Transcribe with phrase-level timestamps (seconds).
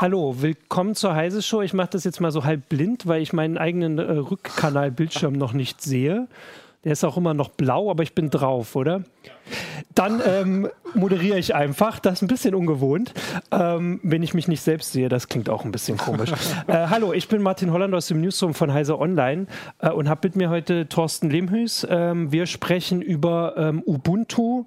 [0.00, 1.60] Hallo, willkommen zur Heise Show.
[1.60, 5.52] Ich mache das jetzt mal so halb blind, weil ich meinen eigenen äh, Rückkanalbildschirm noch
[5.52, 6.26] nicht sehe.
[6.84, 9.02] Der ist auch immer noch blau, aber ich bin drauf, oder?
[9.94, 11.98] Dann ähm, moderiere ich einfach.
[11.98, 13.12] Das ist ein bisschen ungewohnt,
[13.50, 15.10] ähm, wenn ich mich nicht selbst sehe.
[15.10, 16.32] Das klingt auch ein bisschen komisch.
[16.68, 19.46] äh, hallo, ich bin Martin Holland aus dem Newsroom von Heise Online
[19.80, 21.86] äh, und habe mit mir heute Thorsten Lehmhüß.
[21.90, 24.64] Ähm, wir sprechen über ähm, Ubuntu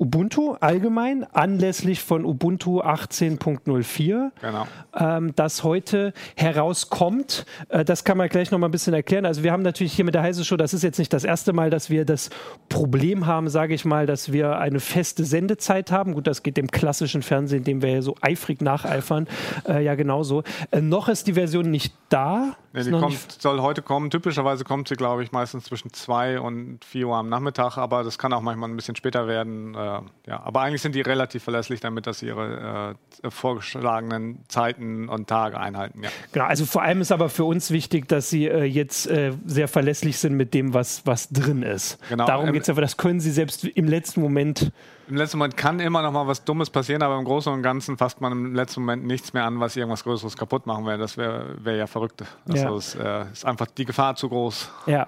[0.00, 4.66] Ubuntu allgemein, anlässlich von Ubuntu 18.04, genau.
[4.96, 7.44] ähm, das heute herauskommt.
[7.68, 9.26] Äh, das kann man gleich noch mal ein bisschen erklären.
[9.26, 11.52] Also wir haben natürlich hier mit der Heise Show, das ist jetzt nicht das erste
[11.52, 12.30] Mal, dass wir das
[12.68, 16.14] Problem haben, sage ich mal, dass wir eine feste Sendezeit haben.
[16.14, 19.26] Gut, das geht dem klassischen Fernsehen, dem wir ja so eifrig nacheifern,
[19.66, 20.44] äh, ja genauso.
[20.70, 22.56] Äh, noch ist die Version nicht da.
[22.86, 24.10] Nee, die kommt, soll heute kommen.
[24.10, 28.18] Typischerweise kommt sie, glaube ich, meistens zwischen 2 und 4 Uhr am Nachmittag, aber das
[28.18, 29.74] kann auch manchmal ein bisschen später werden.
[29.74, 35.08] Äh, ja, aber eigentlich sind die relativ verlässlich damit, dass sie ihre äh, vorgeschlagenen Zeiten
[35.08, 36.02] und Tage einhalten.
[36.04, 36.10] Ja.
[36.32, 39.68] Genau, also vor allem ist aber für uns wichtig, dass sie äh, jetzt äh, sehr
[39.68, 41.98] verlässlich sind mit dem, was, was drin ist.
[42.08, 42.26] Genau.
[42.26, 44.72] Darum ähm, geht es aber, das können sie selbst im letzten Moment
[45.08, 47.96] im letzten Moment kann immer noch mal was Dummes passieren, aber im Großen und Ganzen
[47.96, 50.98] fasst man im letzten Moment nichts mehr an, was irgendwas Größeres kaputt machen wäre.
[50.98, 52.24] Das wäre wär ja verrückt.
[52.48, 52.74] Also ja.
[52.74, 54.70] es äh, ist einfach die Gefahr zu groß.
[54.86, 55.06] Ja,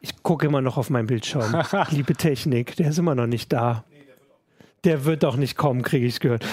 [0.00, 1.54] ich gucke immer noch auf meinen Bildschirm.
[1.90, 3.84] Liebe Technik, der ist immer noch nicht da
[4.84, 6.44] der wird doch nicht kommen, kriege ich gehört.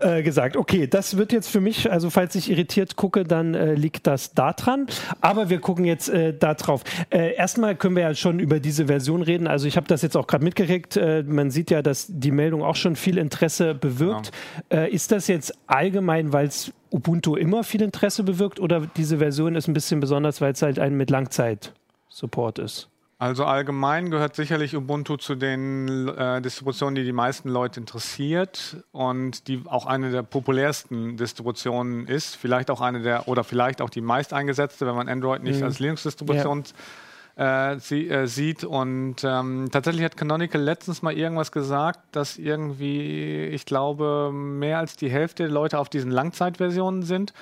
[0.00, 3.74] Äh, gesagt, okay, das wird jetzt für mich, also falls ich irritiert gucke, dann äh,
[3.74, 4.86] liegt das da dran.
[5.20, 6.82] Aber wir gucken jetzt äh, da drauf.
[7.10, 9.46] Äh, erstmal können wir ja schon über diese Version reden.
[9.46, 10.96] Also ich habe das jetzt auch gerade mitgekriegt.
[10.96, 14.32] Äh, man sieht ja, dass die Meldung auch schon viel Interesse bewirkt.
[14.68, 14.86] Genau.
[14.86, 19.68] Ist das jetzt allgemein, weil es Ubuntu immer viel Interesse bewirkt oder diese Version ist
[19.68, 22.89] ein bisschen besonders, weil es halt ein mit Langzeit-Support ist?
[23.20, 29.46] Also allgemein gehört sicherlich Ubuntu zu den äh, Distributionen, die die meisten Leute interessiert und
[29.46, 32.34] die auch eine der populärsten Distributionen ist.
[32.34, 35.66] Vielleicht auch eine der oder vielleicht auch die meist eingesetzte, wenn man Android nicht mhm.
[35.66, 36.64] als Linux-Distribution
[37.36, 37.74] ja.
[37.74, 38.64] äh, sie, äh, sieht.
[38.64, 44.96] Und ähm, tatsächlich hat Canonical letztens mal irgendwas gesagt, dass irgendwie, ich glaube, mehr als
[44.96, 47.34] die Hälfte der Leute auf diesen Langzeitversionen sind.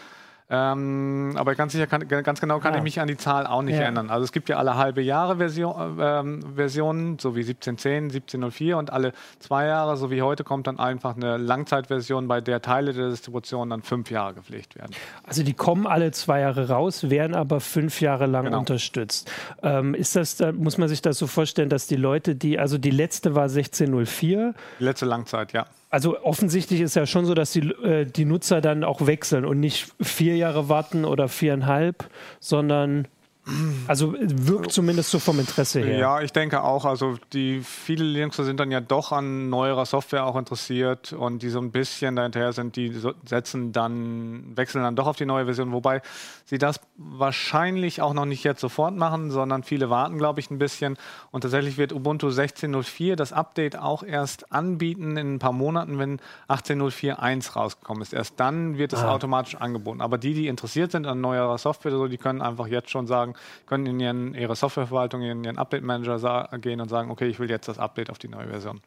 [0.50, 2.78] Ähm, aber ganz sicher, kann, ganz genau kann ja.
[2.78, 3.82] ich mich an die Zahl auch nicht ja.
[3.82, 4.08] erinnern.
[4.08, 8.90] Also es gibt ja alle halbe Jahre Version, äh, Versionen, so wie 1710, 1704 und
[8.90, 13.10] alle zwei Jahre, so wie heute, kommt dann einfach eine Langzeitversion, bei der Teile der
[13.10, 14.92] Distribution dann fünf Jahre gepflegt werden.
[15.24, 18.60] Also die kommen alle zwei Jahre raus, werden aber fünf Jahre lang genau.
[18.60, 19.30] unterstützt.
[19.62, 22.78] Ähm, ist das, da muss man sich das so vorstellen, dass die Leute, die, also
[22.78, 24.54] die letzte war 1604.
[24.80, 25.66] Die letzte Langzeit, ja.
[25.90, 29.58] Also offensichtlich ist ja schon so, dass die, äh, die Nutzer dann auch wechseln und
[29.60, 32.10] nicht vier Jahre warten oder viereinhalb,
[32.40, 33.08] sondern
[33.86, 35.98] also wirkt zumindest so vom Interesse her.
[35.98, 36.84] Ja, ich denke auch.
[36.84, 41.48] Also die viele Linuxer sind dann ja doch an neuerer Software auch interessiert und die
[41.48, 42.94] so ein bisschen dahinter sind, die
[43.24, 46.02] setzen dann, wechseln dann doch auf die neue Version, wobei
[46.48, 50.58] sie das wahrscheinlich auch noch nicht jetzt sofort machen, sondern viele warten, glaube ich, ein
[50.58, 50.96] bisschen.
[51.30, 56.20] Und tatsächlich wird Ubuntu 16.04 das Update auch erst anbieten in ein paar Monaten, wenn
[56.48, 58.14] 18.04.1 rausgekommen ist.
[58.14, 59.12] Erst dann wird es ah.
[59.12, 60.00] automatisch angeboten.
[60.00, 63.34] Aber die, die interessiert sind an neuerer Software, die können einfach jetzt schon sagen,
[63.66, 67.68] können in ihren, ihre Softwareverwaltung, in ihren Update-Manager gehen und sagen, okay, ich will jetzt
[67.68, 68.80] das Update auf die neue Version.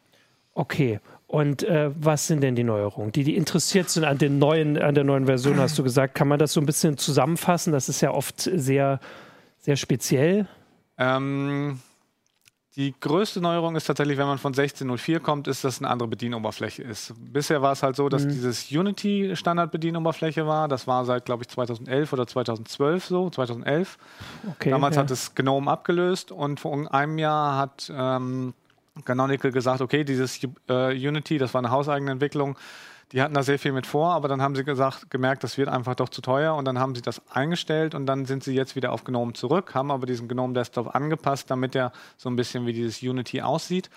[0.54, 3.14] Okay, und äh, was sind denn die Neuerungen?
[3.14, 6.14] Die, die interessiert sind an, den neuen, an der neuen Version, hast du gesagt.
[6.14, 7.72] Kann man das so ein bisschen zusammenfassen?
[7.72, 9.00] Das ist ja oft sehr,
[9.60, 10.48] sehr speziell.
[10.98, 11.80] Ähm,
[12.76, 16.84] die größte Neuerung ist tatsächlich, wenn man von 16.04 kommt, ist, dass eine andere Bedienoberfläche
[16.84, 17.14] ist.
[17.18, 18.30] Bisher war es halt so, dass mhm.
[18.30, 20.68] dieses Unity Standard-Bedienoberfläche war.
[20.68, 23.98] Das war seit, glaube ich, 2011 oder 2012 so, 2011.
[24.52, 25.02] Okay, Damals ja.
[25.02, 28.54] hat es GNOME abgelöst und vor einem Jahr hat ähm,
[29.06, 32.58] Canonical gesagt, okay, dieses äh, Unity, das war eine hauseigene Entwicklung,
[33.12, 35.68] Die hatten da sehr viel mit vor, aber dann haben sie gesagt, gemerkt, das wird
[35.68, 38.76] einfach doch zu teuer und dann haben sie das eingestellt und dann sind sie jetzt
[38.78, 42.66] wieder auf GNOME zurück, haben aber diesen GNOME Desktop angepasst, damit er so ein bisschen
[42.66, 43.90] wie dieses Unity aussieht.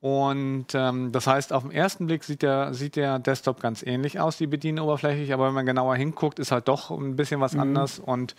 [0.00, 4.20] Und ähm, das heißt, auf den ersten Blick sieht der, sieht der Desktop ganz ähnlich
[4.20, 7.60] aus, die Bedienoberfläche, aber wenn man genauer hinguckt, ist halt doch ein bisschen was mhm.
[7.60, 8.34] anders und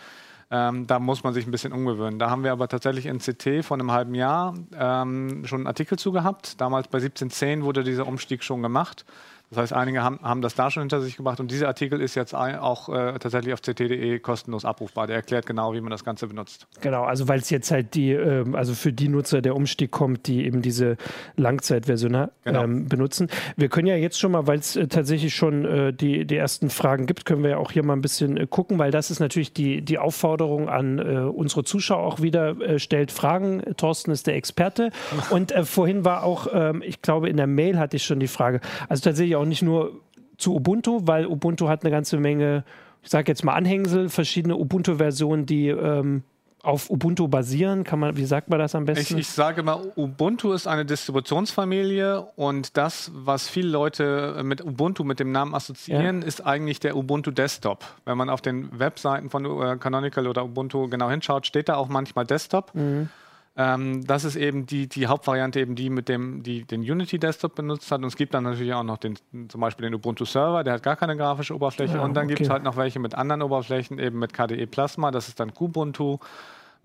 [0.50, 2.20] ähm, da muss man sich ein bisschen umgewöhnen.
[2.20, 6.00] Da haben wir aber tatsächlich in CT vor einem halben Jahr ähm, schon einen Artikel
[6.00, 6.62] zu gehabt.
[6.62, 9.06] Damals bei 1710 wurde dieser Umstieg schon gemacht.
[9.50, 12.16] Das heißt, einige haben, haben das da schon hinter sich gebracht und dieser Artikel ist
[12.16, 15.08] jetzt auch äh, tatsächlich auf ct.de kostenlos abrufbar.
[15.08, 16.68] Der erklärt genau, wie man das Ganze benutzt.
[16.82, 20.28] Genau, also weil es jetzt halt die, äh, also für die Nutzer der Umstieg kommt,
[20.28, 20.98] die eben diese
[21.38, 22.64] Langzeitversion genau.
[22.64, 23.30] ähm, benutzen.
[23.56, 26.70] Wir können ja jetzt schon mal, weil es äh, tatsächlich schon äh, die, die ersten
[26.70, 29.22] Fragen gibt, können wir ja auch hier mal ein bisschen äh, gucken, weil das ist
[29.22, 33.62] natürlich die, die Aufforderung an äh, unsere Zuschauer auch wieder, stellt Fragen.
[33.78, 34.92] Thorsten ist der Experte.
[35.30, 38.60] Und vorhin war auch, ähm, ich glaube, in der Mail hatte ich schon die Frage,
[38.90, 40.02] also tatsächlich auch nicht nur
[40.38, 42.64] zu Ubuntu, weil Ubuntu hat eine ganze Menge,
[43.04, 46.24] ich sage jetzt mal Anhängsel, verschiedene Ubuntu-Versionen, die ähm,
[46.64, 47.84] auf Ubuntu basieren.
[47.84, 49.14] Kann man, wie sagt man das am besten?
[49.14, 55.04] Ich, ich, sage mal, Ubuntu ist eine Distributionsfamilie und das, was viele Leute mit Ubuntu
[55.04, 56.28] mit dem Namen assoziieren, ja.
[56.28, 57.86] ist eigentlich der Ubuntu Desktop.
[58.06, 61.88] Wenn man auf den Webseiten von äh, Canonical oder Ubuntu genau hinschaut, steht da auch
[61.88, 62.76] manchmal Desktop.
[62.76, 63.10] Mhm.
[63.60, 67.56] Ähm, das ist eben die, die Hauptvariante, eben die mit dem, die den Unity Desktop
[67.56, 68.02] benutzt hat.
[68.02, 69.18] Und es gibt dann natürlich auch noch den,
[69.50, 71.96] zum Beispiel den Ubuntu Server, der hat gar keine grafische Oberfläche.
[71.96, 72.36] Ja, und dann okay.
[72.36, 75.56] gibt es halt noch welche mit anderen Oberflächen, eben mit KDE Plasma, das ist dann
[75.56, 76.20] Kubuntu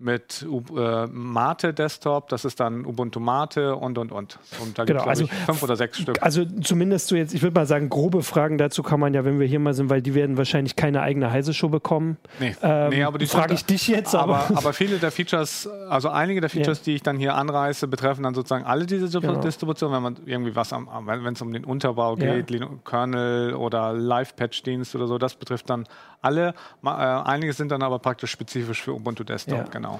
[0.03, 4.37] mit äh, Mate Desktop, das ist dann Ubuntu Mate und und und.
[4.61, 6.21] Und da genau, gibt es also, fünf oder sechs Stück.
[6.21, 9.39] Also zumindest so jetzt, ich würde mal sagen, grobe Fragen dazu kann man ja, wenn
[9.39, 12.17] wir hier mal sind, weil die werden wahrscheinlich keine eigene Heise-Show bekommen.
[12.39, 14.13] Nee, ähm, nee aber die frage ich dich jetzt.
[14.13, 16.83] Aber, aber, aber, viele der Features, also einige der Features, ja.
[16.85, 19.39] die ich dann hier anreiße, betreffen dann sozusagen alle diese genau.
[19.39, 22.67] Distributionen, wenn man irgendwie was am, wenn es um den Unterbau geht, ja.
[22.83, 25.85] Kernel oder Live-Patch-Dienst oder so, das betrifft dann
[26.21, 26.53] alle.
[26.83, 29.63] Äh, einige sind dann aber praktisch spezifisch für Ubuntu Desktop, ja.
[29.65, 29.92] genau.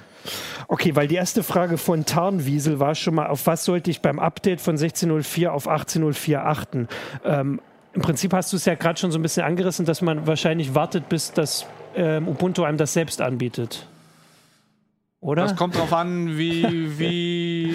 [0.67, 4.19] Okay, weil die erste Frage von Tarnwiesel war schon mal, auf was sollte ich beim
[4.19, 6.87] Update von 16.04 auf 18.04 achten?
[7.25, 7.61] Ähm,
[7.93, 10.73] Im Prinzip hast du es ja gerade schon so ein bisschen angerissen, dass man wahrscheinlich
[10.73, 13.87] wartet, bis das ähm, Ubuntu einem das selbst anbietet.
[15.19, 15.43] Oder?
[15.43, 16.63] Das kommt darauf an, wie,
[16.99, 17.73] wie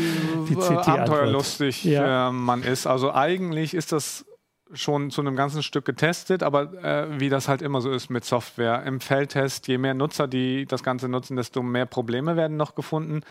[0.58, 2.28] abenteuerlustig ja.
[2.28, 2.86] äh, man ist.
[2.86, 4.26] Also eigentlich ist das
[4.72, 8.24] schon zu einem ganzen Stück getestet, aber äh, wie das halt immer so ist mit
[8.24, 8.82] Software.
[8.84, 13.22] Im Feldtest, je mehr Nutzer, die das Ganze nutzen, desto mehr Probleme werden noch gefunden.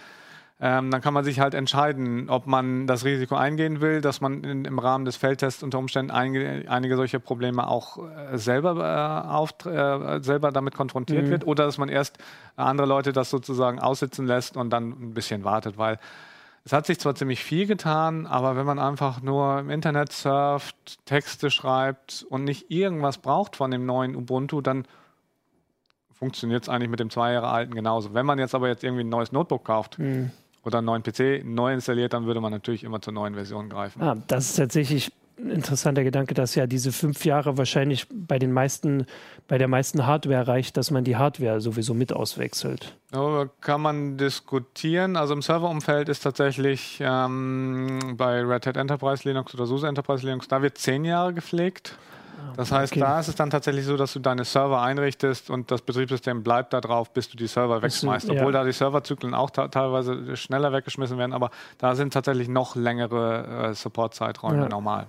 [0.60, 4.44] Ähm, dann kann man sich halt entscheiden, ob man das Risiko eingehen will, dass man
[4.44, 9.30] in, im Rahmen des Feldtests unter Umständen einige, einige solche Probleme auch äh, selber, äh,
[9.30, 11.30] auf, äh, selber damit konfrontiert mhm.
[11.30, 12.18] wird oder dass man erst
[12.56, 16.00] andere Leute das sozusagen aussitzen lässt und dann ein bisschen wartet, weil
[16.68, 20.76] es hat sich zwar ziemlich viel getan, aber wenn man einfach nur im Internet surft,
[21.06, 24.86] Texte schreibt und nicht irgendwas braucht von dem neuen Ubuntu, dann
[26.12, 28.14] funktioniert es eigentlich mit dem zwei Jahre alten genauso.
[28.14, 30.32] Wenn man jetzt aber jetzt irgendwie ein neues Notebook kauft mhm.
[30.66, 34.02] oder einen neuen PC neu installiert, dann würde man natürlich immer zur neuen Version greifen.
[34.02, 39.06] Ah, das ist tatsächlich interessanter Gedanke, dass ja diese fünf Jahre wahrscheinlich bei den meisten,
[39.48, 42.96] bei der meisten Hardware reicht, dass man die Hardware sowieso mit auswechselt.
[43.12, 45.16] Darüber kann man diskutieren.
[45.16, 50.48] Also im Serverumfeld ist tatsächlich ähm, bei Red Hat Enterprise Linux oder SUSE Enterprise Linux,
[50.48, 51.98] da wird zehn Jahre gepflegt.
[52.56, 53.00] Das heißt, okay.
[53.00, 56.74] da ist es dann tatsächlich so, dass du deine Server einrichtest und das Betriebssystem bleibt
[56.74, 58.30] da drauf, bis du die Server wegschmeißt.
[58.30, 58.60] Obwohl ja.
[58.60, 63.74] da die Serverzyklen auch teilweise schneller weggeschmissen werden, aber da sind tatsächlich noch längere äh,
[63.74, 64.70] Support-Zeiträume ja.
[64.70, 65.08] normal.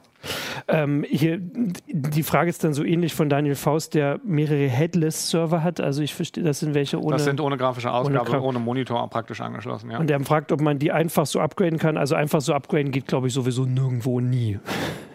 [0.66, 5.80] Ähm, hier, die Frage ist dann so ähnlich von Daniel Faust, der mehrere Headless-Server hat.
[5.80, 7.12] Also ich verstehe, das sind welche ohne.
[7.12, 9.98] Das sind ohne grafische Ausgabe, ohne, ohne Monitor praktisch angeschlossen, ja.
[9.98, 11.96] Und der fragt, ob man die einfach so upgraden kann.
[11.96, 14.58] Also einfach so upgraden geht, glaube ich, sowieso nirgendwo nie.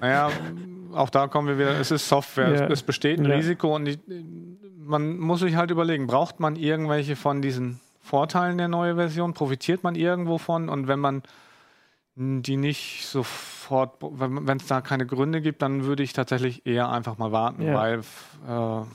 [0.01, 0.29] Naja,
[0.95, 2.67] auch da kommen wir wieder, es ist Software, ja.
[2.67, 3.35] es, besteht ein ja.
[3.35, 3.99] Risiko und ich,
[4.77, 9.83] man muss sich halt überlegen, braucht man irgendwelche von diesen Vorteilen der neuen Version, profitiert
[9.83, 11.23] man irgendwo von und wenn man
[12.15, 17.17] die nicht sofort, wenn es da keine Gründe gibt, dann würde ich tatsächlich eher einfach
[17.17, 17.73] mal warten, ja.
[17.73, 17.99] weil
[18.47, 18.85] äh,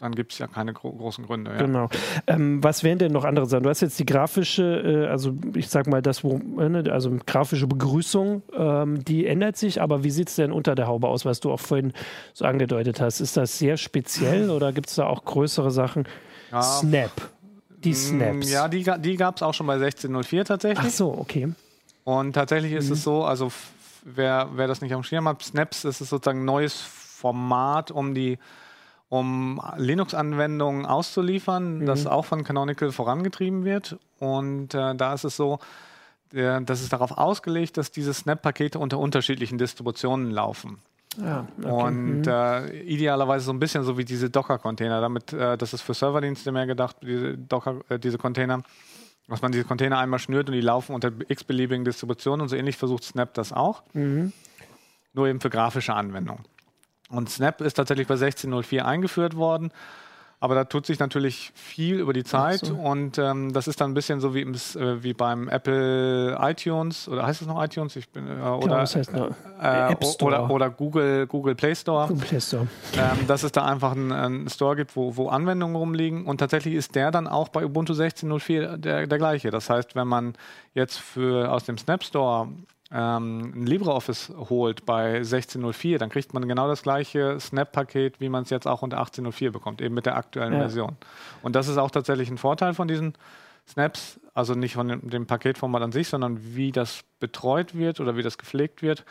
[0.00, 1.52] dann gibt es ja keine gro großen Gründe.
[1.52, 1.58] Ja.
[1.58, 1.88] Genau.
[2.26, 3.64] Ähm, was wären denn noch andere Sachen?
[3.64, 7.14] Du hast jetzt die grafische, äh, also ich sag mal, das, wo, äh, ne, also
[7.26, 11.26] grafische Begrüßung, ähm, die ändert sich, aber wie sieht es denn unter der Haube aus,
[11.26, 11.92] was du auch vorhin
[12.32, 13.20] so angedeutet hast?
[13.20, 16.04] Ist das sehr speziell oder gibt es da auch größere Sachen?
[16.50, 16.62] Ja.
[16.62, 17.12] Snap.
[17.68, 18.50] Die mm, Snaps.
[18.50, 20.86] Ja, die, die gab es auch schon bei 1604 tatsächlich.
[20.86, 21.52] Ach so, okay.
[22.04, 22.94] Und tatsächlich ist mhm.
[22.94, 23.52] es so, also
[24.04, 28.38] wer, wer das nicht am Schirm hat, Snaps ist sozusagen ein neues Format, um die
[29.10, 31.86] um Linux-Anwendungen auszuliefern, mhm.
[31.86, 33.98] das auch von Canonical vorangetrieben wird.
[34.20, 35.58] Und äh, da ist es so,
[36.32, 40.78] äh, dass es darauf ausgelegt, dass diese Snap-Pakete unter unterschiedlichen Distributionen laufen.
[41.18, 41.68] Ja, okay.
[41.68, 42.28] Und mhm.
[42.28, 45.00] äh, idealerweise so ein bisschen so wie diese Docker-Container.
[45.00, 48.62] Damit, äh, das ist für Serverdienste mehr gedacht, diese Docker, äh, diese Container,
[49.26, 52.76] dass man diese Container einmal schnürt und die laufen unter x-beliebigen Distributionen und so ähnlich
[52.76, 53.82] versucht Snap das auch.
[53.92, 54.32] Mhm.
[55.14, 56.44] Nur eben für grafische Anwendungen.
[57.10, 59.72] Und Snap ist tatsächlich bei 16.04 eingeführt worden.
[60.42, 62.74] Aber da tut sich natürlich viel über die Zeit so.
[62.74, 67.08] und ähm, das ist dann ein bisschen so wie, im, äh, wie beim Apple iTunes
[67.08, 67.94] oder heißt es noch iTunes?
[67.94, 72.08] Ich bin, äh, oder, das heißt noch, äh, oder, oder Google, Google Play Store.
[72.08, 72.66] Google Play Store.
[72.94, 76.74] Ähm, dass es da einfach einen, einen Store gibt, wo, wo, Anwendungen rumliegen und tatsächlich
[76.74, 79.50] ist der dann auch bei Ubuntu 16.04 der, der gleiche.
[79.50, 80.32] Das heißt, wenn man
[80.72, 82.48] jetzt für aus dem Snap Store
[82.92, 88.42] ähm, ein LibreOffice holt bei 16.04, dann kriegt man genau das gleiche Snap-Paket, wie man
[88.42, 90.58] es jetzt auch unter 18.04 bekommt, eben mit der aktuellen ja.
[90.60, 90.96] Version.
[91.42, 93.14] Und das ist auch tatsächlich ein Vorteil von diesen
[93.68, 98.16] Snaps, also nicht von dem, dem Paketformat an sich, sondern wie das betreut wird oder
[98.16, 99.04] wie das gepflegt wird.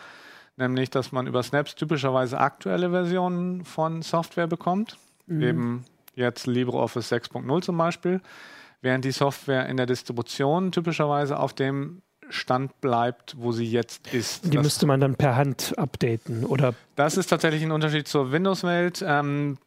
[0.58, 5.42] Nämlich, dass man über Snaps typischerweise aktuelle Versionen von Software bekommt, mhm.
[5.42, 8.20] eben jetzt LibreOffice 6.0 zum Beispiel,
[8.82, 14.46] während die Software in der Distribution typischerweise auf dem Stand bleibt, wo sie jetzt ist.
[14.46, 16.74] Die das, müsste man dann per Hand updaten, oder?
[16.96, 19.04] Das ist tatsächlich ein Unterschied zur Windows-Welt.
[19.06, 19.58] Ähm,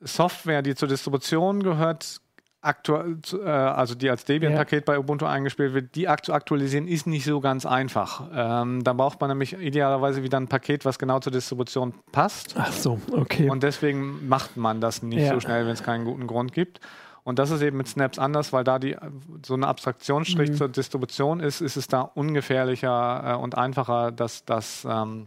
[0.00, 2.20] Software, die zur Distribution gehört,
[2.66, 4.94] aktuell, äh, also die als Debian-Paket ja.
[4.94, 8.24] bei Ubuntu eingespielt wird, die zu aktualisieren, ist nicht so ganz einfach.
[8.34, 12.54] Ähm, da braucht man nämlich idealerweise wieder ein Paket, was genau zur Distribution passt.
[12.58, 13.48] Ach so, okay.
[13.48, 15.34] Und deswegen macht man das nicht ja.
[15.34, 16.80] so schnell, wenn es keinen guten Grund gibt.
[17.26, 18.96] Und das ist eben mit Snaps anders, weil da die
[19.44, 20.54] so eine Abstraktionsstrich mhm.
[20.54, 25.26] zur Distribution ist, ist es da ungefährlicher äh, und einfacher, dass das ähm,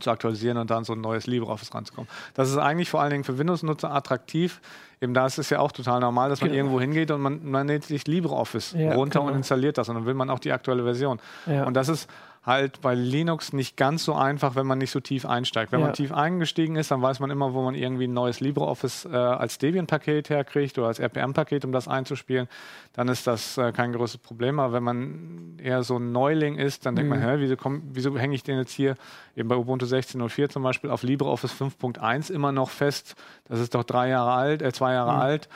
[0.00, 2.08] zu aktualisieren und dann so ein neues LibreOffice ranzukommen.
[2.32, 4.62] Das ist eigentlich vor allen Dingen für Windows-Nutzer attraktiv.
[5.02, 6.60] Eben da ist es ja auch total normal, dass man genau.
[6.60, 9.30] irgendwo hingeht und man, man lädt sich LibreOffice ja, runter genau.
[9.30, 11.20] und installiert das und dann will man auch die aktuelle Version.
[11.44, 11.64] Ja.
[11.64, 12.08] Und das ist
[12.46, 15.72] halt bei Linux nicht ganz so einfach, wenn man nicht so tief einsteigt.
[15.72, 15.86] Wenn ja.
[15.86, 19.16] man tief eingestiegen ist, dann weiß man immer, wo man irgendwie ein neues LibreOffice äh,
[19.16, 22.46] als Debian-Paket herkriegt oder als RPM-Paket, um das einzuspielen.
[22.92, 24.60] Dann ist das äh, kein größeres Problem.
[24.60, 27.20] Aber wenn man eher so ein Neuling ist, dann denkt mhm.
[27.20, 27.56] man, hä, wieso,
[27.90, 28.96] wieso hänge ich den jetzt hier
[29.34, 33.14] eben bei Ubuntu 16.04 zum Beispiel auf LibreOffice 5.1 immer noch fest?
[33.48, 35.20] Das ist doch drei Jahre alt, äh, zwei Jahre mhm.
[35.20, 35.48] alt.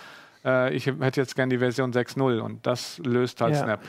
[0.43, 3.65] Äh, ich hätte jetzt gerne die Version 6.0 und das löst halt ja.
[3.65, 3.81] Snap.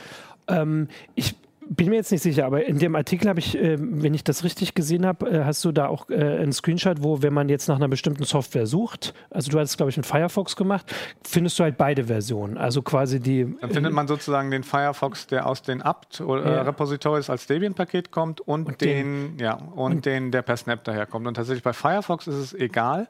[0.50, 1.36] Ähm, ich
[1.70, 4.44] bin mir jetzt nicht sicher, aber in dem Artikel habe ich, äh, wenn ich das
[4.44, 7.68] richtig gesehen habe, äh, hast du da auch äh, einen Screenshot, wo, wenn man jetzt
[7.68, 10.94] nach einer bestimmten Software sucht, also du hast es, glaube ich, in Firefox gemacht,
[11.26, 12.58] findest du halt beide Versionen.
[12.58, 13.56] Also quasi die.
[13.62, 17.34] Dann findet man sozusagen den Firefox, der aus den apt-Repositories ja.
[17.34, 21.28] als Debian-Paket kommt und, und den, den, ja, und, und den, der per Snap daherkommt.
[21.28, 23.08] Und tatsächlich bei Firefox ist es egal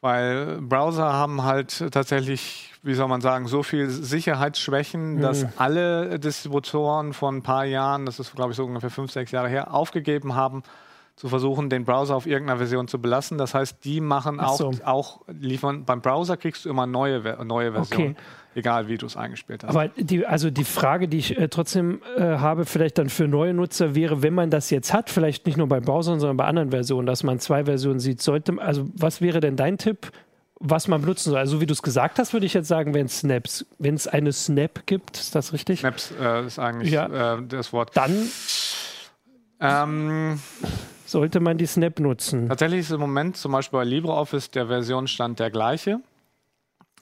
[0.00, 5.20] weil Browser haben halt tatsächlich, wie soll man sagen, so viel Sicherheitsschwächen, mhm.
[5.20, 9.32] dass alle Distributoren von ein paar Jahren, das ist glaube ich so ungefähr fünf, sechs
[9.32, 10.62] Jahre her, aufgegeben haben,
[11.18, 13.38] zu versuchen, den Browser auf irgendeiner Version zu belassen.
[13.38, 14.72] Das heißt, die machen auch, so.
[14.84, 18.12] auch liefern, beim Browser kriegst du immer neue, neue Versionen.
[18.12, 18.16] Okay
[18.54, 19.70] egal wie du es eingespielt hast.
[19.70, 23.54] Aber die, also die Frage, die ich äh, trotzdem äh, habe, vielleicht dann für neue
[23.54, 26.70] Nutzer wäre, wenn man das jetzt hat, vielleicht nicht nur bei Browsern, sondern bei anderen
[26.70, 30.10] Versionen, dass man zwei Versionen sieht, sollte, also was wäre denn dein Tipp?
[30.60, 31.38] was man benutzen soll.
[31.38, 34.32] Also wie du es gesagt hast, würde ich jetzt sagen, wenn Snaps, wenn es eine
[34.32, 35.80] Snap gibt, ist das richtig?
[35.80, 37.36] Snaps äh, ist eigentlich ja.
[37.36, 37.96] äh, das Wort.
[37.96, 38.28] Dann
[39.60, 40.40] ähm,
[41.06, 42.48] sollte man die Snap nutzen.
[42.48, 46.00] Tatsächlich ist im Moment zum Beispiel bei LibreOffice der Versionsstand der gleiche.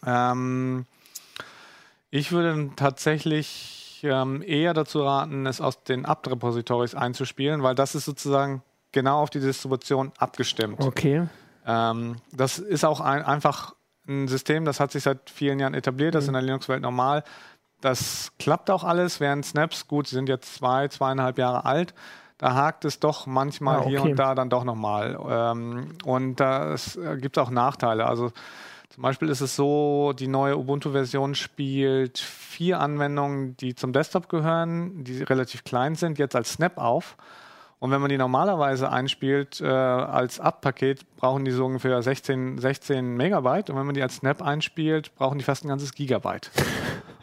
[0.04, 0.86] Ähm,
[2.10, 8.04] ich würde tatsächlich ähm, eher dazu raten, es aus den apt-Repositories einzuspielen, weil das ist
[8.04, 10.80] sozusagen genau auf die Distribution abgestimmt.
[10.80, 11.26] Okay.
[11.66, 13.74] Ähm, das ist auch ein, einfach
[14.08, 17.24] ein System, das hat sich seit vielen Jahren etabliert, das ist in der Linux-Welt normal.
[17.80, 21.92] Das klappt auch alles, während Snaps, gut, sind jetzt zwei, zweieinhalb Jahre alt,
[22.38, 23.90] da hakt es doch manchmal ah, okay.
[23.90, 25.18] hier und da dann doch nochmal.
[25.28, 28.06] Ähm, und da äh, gibt es auch Nachteile.
[28.06, 28.32] Also
[28.90, 35.04] zum Beispiel ist es so, die neue Ubuntu-Version spielt vier Anwendungen, die zum Desktop gehören,
[35.04, 37.16] die relativ klein sind, jetzt als Snap auf.
[37.78, 43.16] Und wenn man die normalerweise einspielt äh, als App-Paket, brauchen die so ungefähr 16, 16
[43.16, 43.68] Megabyte.
[43.68, 46.50] Und wenn man die als Snap einspielt, brauchen die fast ein ganzes Gigabyte.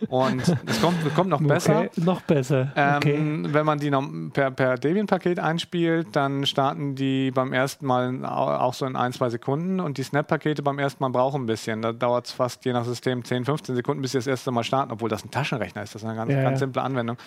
[0.10, 1.79] Und es kommt, kommt noch besser.
[1.79, 2.72] Okay, noch besser.
[2.98, 3.15] Okay.
[3.15, 3.91] Ähm, wenn man die
[4.33, 9.29] per, per Debian-Paket einspielt, dann starten die beim ersten Mal auch so in ein, zwei
[9.29, 9.79] Sekunden.
[9.79, 11.81] Und die Snap-Pakete beim ersten Mal brauchen ein bisschen.
[11.81, 14.63] Da dauert es fast je nach System 10, 15 Sekunden, bis sie das erste Mal
[14.63, 15.95] starten, obwohl das ein Taschenrechner ist.
[15.95, 17.17] Das ist eine ganz, ja, ganz simple Anwendung.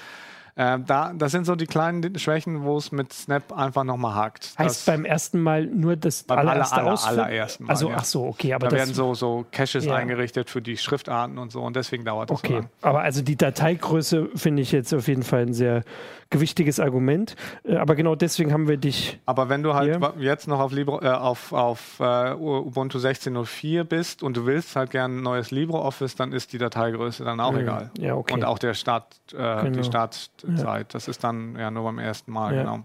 [0.58, 4.54] Äh, da, das sind so die kleinen Schwächen, wo es mit Snap einfach nochmal hakt.
[4.58, 7.70] Heißt das, beim ersten Mal nur das beim allererste aller, aller, allerersten Mal.
[7.70, 7.96] Also, ja.
[7.98, 9.96] ach so, okay, aber da das werden so, so Caches Ja.
[9.96, 12.70] eingerichtet für die Schriftarten und so und deswegen dauert das so Okay, lang.
[12.80, 15.82] aber also die Dateigröße finde ich jetzt auf jeden Fall ein sehr
[16.30, 17.36] gewichtiges Argument.
[17.64, 19.18] Äh, Aber genau deswegen haben wir dich.
[19.26, 20.14] Aber wenn du halt Hier.
[20.18, 24.90] jetzt noch auf, Libre, äh, auf, auf äh, Ubuntu 16.04 bist und du willst halt
[24.90, 27.58] gerne ein neues LibreOffice, dann ist die Dateigröße dann auch Mhm.
[27.60, 27.90] egal.
[27.98, 28.34] Ja, okay.
[28.34, 29.70] Und auch der Start, äh, Genau.
[29.70, 30.94] die Startzeit.
[30.94, 32.62] Das ist dann ja nur beim ersten Mal, Ja.
[32.62, 32.80] genau.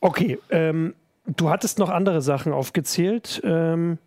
[0.00, 0.94] Okay, ähm,
[1.26, 3.98] du hattest noch andere Sachen aufgezählt, ähm,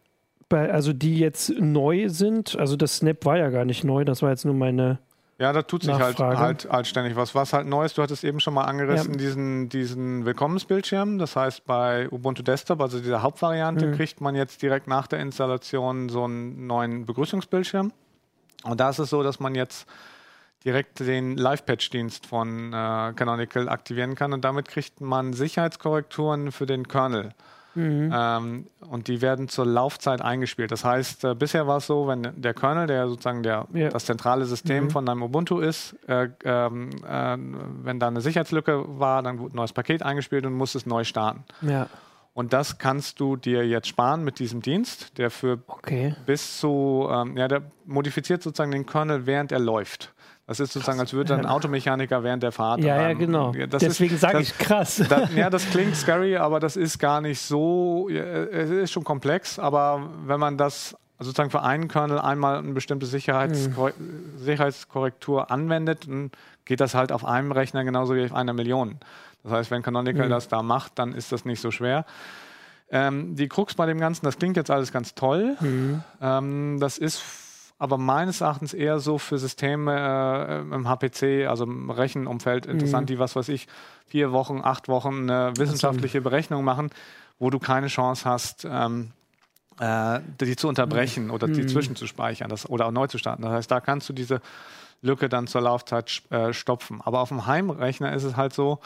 [0.49, 2.57] also die jetzt neu sind.
[2.57, 4.99] Also das Snap war ja gar nicht neu, das war jetzt nur meine.
[5.41, 7.33] Ja, da tut sich halt, halt, halt ständig was.
[7.33, 9.17] Was halt Neues, du hattest eben schon mal angerissen, Ja.
[9.17, 11.17] diesen, diesen Willkommensbildschirm.
[11.17, 13.95] Das heißt, bei Ubuntu Desktop, also dieser Hauptvariante, Mhm.
[13.95, 17.91] kriegt man jetzt direkt nach der Installation so einen neuen Begrüßungsbildschirm.
[18.65, 19.87] Und da ist es so, dass man jetzt
[20.63, 26.87] direkt den Live-Patch-Dienst von äh, Canonical aktivieren kann und damit kriegt man Sicherheitskorrekturen für den
[26.87, 27.33] Kernel.
[27.75, 30.71] Ähm, und die werden zur Laufzeit eingespielt.
[30.71, 33.89] Das heißt, äh, bisher war es so, wenn der Kernel, der sozusagen der, Ja.
[33.89, 37.37] das zentrale System von deinem Ubuntu ist, äh, ähm, äh,
[37.83, 41.03] wenn da eine Sicherheitslücke war, dann wurde ein neues Paket eingespielt und musste es neu
[41.05, 41.43] starten.
[41.61, 41.87] Ja,
[42.33, 46.15] Und das kannst du dir jetzt sparen mit diesem Dienst, der für okay.
[46.25, 50.13] bis zu, ähm, ja, der modifiziert sozusagen den Kernel, während er läuft.
[50.51, 52.81] Das ist sozusagen, als würde ein Automechaniker während der Fahrt.
[52.81, 53.53] Ja, ja, genau.
[53.69, 55.01] das Deswegen sage das- ich krass.
[55.07, 58.09] da, ja, das klingt scary, aber das ist gar nicht so.
[58.09, 63.05] Es ist schon komplex, aber wenn man das sozusagen für einen Kernel einmal eine bestimmte
[63.05, 63.91] Sicherheitskor
[64.39, 66.31] Sicherheitskorrektur anwendet, dann
[66.65, 68.97] geht das halt auf einem Rechner genauso wie auf einer Million.
[69.43, 72.03] Das heißt, wenn Canonical das da macht, dann ist das nicht so schwer.
[72.89, 75.55] Ähm, die Krux bei dem Ganzen, das klingt jetzt alles ganz toll.
[76.21, 77.23] Ähm, das ist
[77.81, 83.17] aber meines Erachtens eher so für Systeme äh, im HPC, also im Rechenumfeld interessant, die,
[83.17, 83.67] was weiß ich,
[84.05, 86.91] vier Wochen, acht Wochen eine wissenschaftliche Berechnung machen,
[87.39, 89.13] wo du keine Chance hast, ähm,
[89.79, 93.41] äh, die zu unterbrechen oder die zwischenzuspeichern das, oder auch neu zu starten.
[93.41, 94.41] Das heißt, da kannst du diese
[95.01, 97.01] Lücke dann zur Laufzeit äh, stopfen.
[97.03, 98.77] Aber auf dem Heimrechner ist es halt so,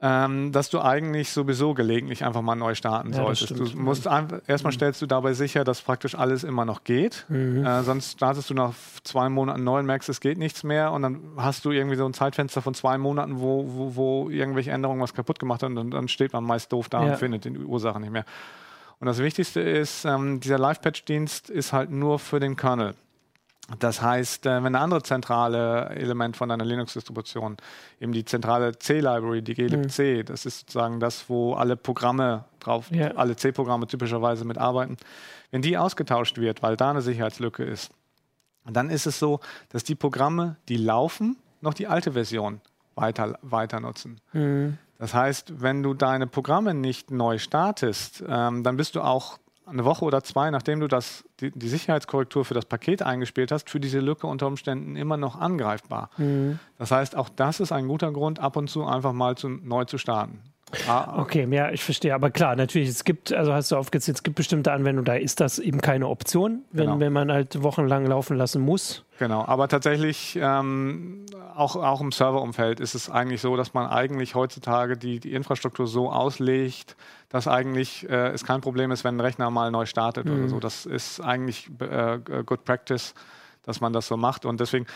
[0.00, 3.50] ähm, dass du eigentlich sowieso gelegentlich einfach mal neu starten Ja, solltest.
[3.58, 7.26] Du musst einfach, erstmal stellst du dabei sicher, dass praktisch alles immer noch geht.
[7.30, 11.02] Äh, sonst startest du nach zwei Monaten neu und merkst, es geht nichts mehr und
[11.02, 15.00] dann hast du irgendwie so ein Zeitfenster von zwei Monaten, wo, wo, wo irgendwelche Änderungen
[15.02, 17.12] was kaputt gemacht haben und dann, dann steht man meist doof da Ja.
[17.12, 18.24] und findet die Ursache nicht mehr.
[19.00, 22.94] Und das Wichtigste ist, ähm, dieser Live-Patch-Dienst ist halt nur für den Kernel.
[23.78, 27.58] Das heißt, äh, wenn ein anderes zentrale Element von deiner Linux-Distribution,
[28.00, 33.08] eben die zentrale C-Library, die glibc, das ist sozusagen das, wo alle Programme drauf, Ja.
[33.16, 34.96] alle C-Programme typischerweise mitarbeiten,
[35.50, 37.90] wenn die ausgetauscht wird, weil da eine Sicherheitslücke ist,
[38.64, 42.60] dann ist es so, dass die Programme, die laufen, noch die alte Version
[42.94, 44.18] weiter, weiter nutzen.
[44.98, 49.38] Das heißt, wenn du deine Programme nicht neu startest, ähm, dann bist du auch
[49.70, 53.70] eine Woche oder zwei, nachdem du das, die, die Sicherheitskorrektur für das Paket eingespielt hast,
[53.70, 56.10] für diese Lücke unter Umständen immer noch angreifbar.
[56.78, 59.84] Das heißt, auch das ist ein guter Grund, ab und zu einfach mal zu, neu
[59.84, 60.40] zu starten.
[60.86, 62.14] Ah, Okay, ja, ich verstehe.
[62.14, 65.40] Aber klar, natürlich, es gibt, also hast du aufgezählt, es gibt bestimmte Anwendungen, da ist
[65.40, 67.00] das eben keine Option, wenn, Genau.
[67.00, 69.04] wenn man halt wochenlang laufen lassen muss.
[69.18, 71.24] Genau, aber tatsächlich ähm,
[71.58, 75.86] auch, auch im Serverumfeld ist es eigentlich so, dass man eigentlich heutzutage die, die Infrastruktur
[75.86, 76.96] so auslegt,
[77.28, 80.60] dass eigentlich äh, es kein Problem ist, wenn ein Rechner mal neu startet oder so.
[80.60, 83.14] Das ist eigentlich äh, Good Practice,
[83.62, 84.44] dass man das so macht.
[84.46, 84.86] Und deswegen,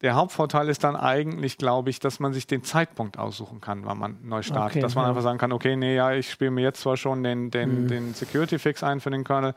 [0.00, 3.98] der Hauptvorteil ist dann eigentlich, glaube ich, dass man sich den Zeitpunkt aussuchen kann, wann
[3.98, 4.76] man neu startet.
[4.76, 5.10] Okay, dass man ja.
[5.10, 8.14] einfach sagen kann, okay, nee, ja, ich spiele mir jetzt zwar schon den, den, den
[8.14, 9.54] Security-Fix ein für den Kernel,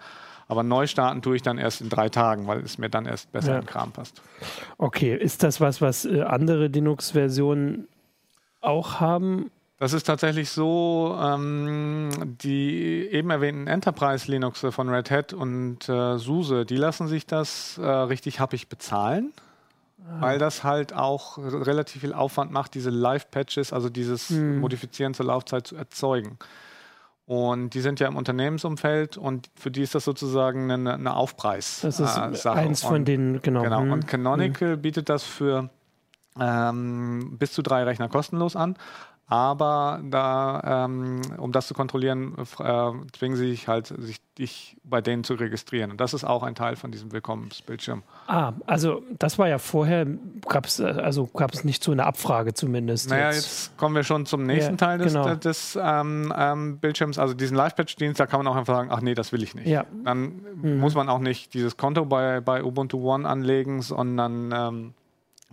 [0.47, 3.31] aber neu starten tue ich dann erst in drei Tagen, weil es mir dann erst
[3.31, 3.55] besser Ja.
[3.55, 4.21] in den Kram passt.
[4.77, 7.87] Okay, ist das was, was äh, andere Linux-Versionen
[8.61, 9.51] auch haben?
[9.79, 12.09] Das ist tatsächlich so, ähm,
[12.41, 17.85] die eben erwähnten Enterprise-Linux von Red Hat und äh, SUSE, die lassen sich das äh,
[17.85, 19.33] richtig happig bezahlen,
[20.19, 25.67] weil das halt auch relativ viel Aufwand macht, diese Live-Patches, also dieses Modifizieren zur Laufzeit
[25.67, 26.39] zu erzeugen.
[27.27, 31.81] Und die sind ja im Unternehmensumfeld und für die ist das sozusagen eine, eine Aufpreis.
[31.81, 33.63] Das ist äh, eins von Und- den, genau.
[33.63, 33.81] Genau.
[33.81, 33.91] hm.
[33.91, 35.69] Und Canonical bietet das für
[36.39, 38.77] ähm, bis zu drei Rechner kostenlos an.
[39.29, 45.01] Aber da, ähm, um das zu kontrollieren, äh, zwingen sie sich halt, sich dich bei
[45.01, 45.91] denen zu registrieren.
[45.91, 48.03] Und das ist auch ein Teil von diesem Willkommensbildschirm.
[48.27, 50.05] Ah, also das war ja vorher,
[50.47, 53.09] gab es also gab es nicht so eine Abfrage zumindest.
[53.09, 53.35] Naja, jetzt.
[53.35, 55.35] jetzt kommen wir schon zum nächsten Ja, Teil des, genau.
[55.35, 57.19] des ähm, ähm, Bildschirms.
[57.19, 59.67] Also diesen Live-Patch-Dienst, da kann man auch einfach sagen, ach nee, das will ich nicht.
[59.67, 59.85] Ja.
[60.05, 64.93] Dann muss man auch nicht dieses Konto bei, bei Ubuntu One anlegen, sondern ähm,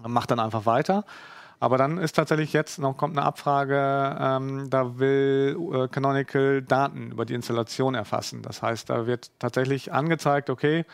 [0.06, 1.04] macht dann einfach weiter.
[1.60, 7.12] Aber dann ist tatsächlich jetzt noch kommt eine Abfrage, ähm, da will äh, Canonical Daten
[7.12, 8.42] über die Installation erfassen.
[8.42, 10.84] Das heißt, da wird tatsächlich angezeigt, okay,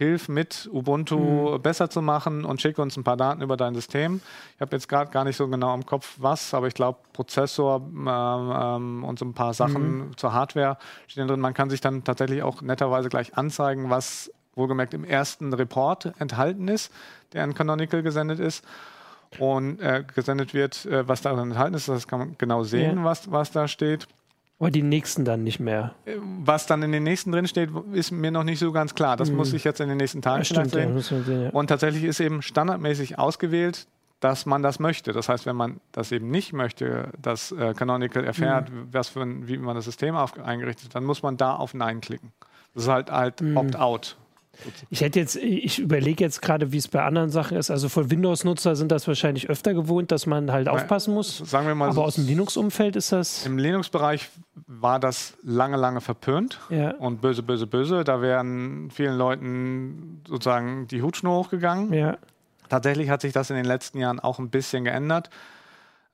[0.00, 1.62] hilf mit, Ubuntu mhm.
[1.62, 4.22] besser zu machen und schicke uns ein paar Daten über dein System.
[4.54, 7.82] Ich habe jetzt gerade gar nicht so genau im Kopf, was, aber ich glaube, Prozessor
[7.86, 10.16] ähm, ähm, und so ein paar Sachen mhm.
[10.16, 11.40] zur Hardware stehen drin.
[11.40, 16.68] Man kann sich dann tatsächlich auch netterweise gleich anzeigen, was wohlgemerkt im ersten Report enthalten
[16.68, 16.90] ist,
[17.34, 18.64] der an Canonical gesendet ist
[19.38, 21.88] und äh, gesendet wird, äh, was darin enthalten ist.
[21.88, 23.04] Das kann man genau sehen, ja.
[23.04, 24.06] was, was da steht.
[24.58, 25.94] Aber die nächsten dann nicht mehr.
[26.04, 29.16] Äh, was dann in den nächsten drin steht, ist mir noch nicht so ganz klar.
[29.16, 29.36] Das mhm.
[29.36, 30.94] muss ich jetzt in den nächsten Tagen ja, stimmt, sehen.
[30.94, 31.50] Ja, sehen ja.
[31.50, 33.86] Und tatsächlich ist eben standardmäßig ausgewählt,
[34.20, 35.12] dass man das möchte.
[35.12, 38.88] Das heißt, wenn man das eben nicht möchte, dass äh, Canonical erfährt, mhm.
[38.92, 41.72] was für ein, wie man das System auf, eingerichtet hat, dann muss man da auf
[41.72, 42.32] Nein klicken.
[42.74, 43.56] Das ist halt, halt mhm.
[43.56, 44.18] Opt-out.
[44.90, 47.70] Ich hätte jetzt, ich überlege jetzt gerade, wie es bei anderen Sachen ist.
[47.70, 51.38] Also von Windows-Nutzer sind das wahrscheinlich öfter gewohnt, dass man halt aufpassen muss.
[51.38, 53.46] Sagen wir mal Aber so, aus dem Linux-Umfeld ist das.
[53.46, 54.28] Im Linux-Bereich
[54.66, 56.94] war das lange, lange verpönt ja.
[56.96, 58.04] und böse, böse, böse.
[58.04, 61.92] Da wären vielen Leuten sozusagen die Hutschnur hochgegangen.
[61.92, 62.18] Ja.
[62.68, 65.30] Tatsächlich hat sich das in den letzten Jahren auch ein bisschen geändert.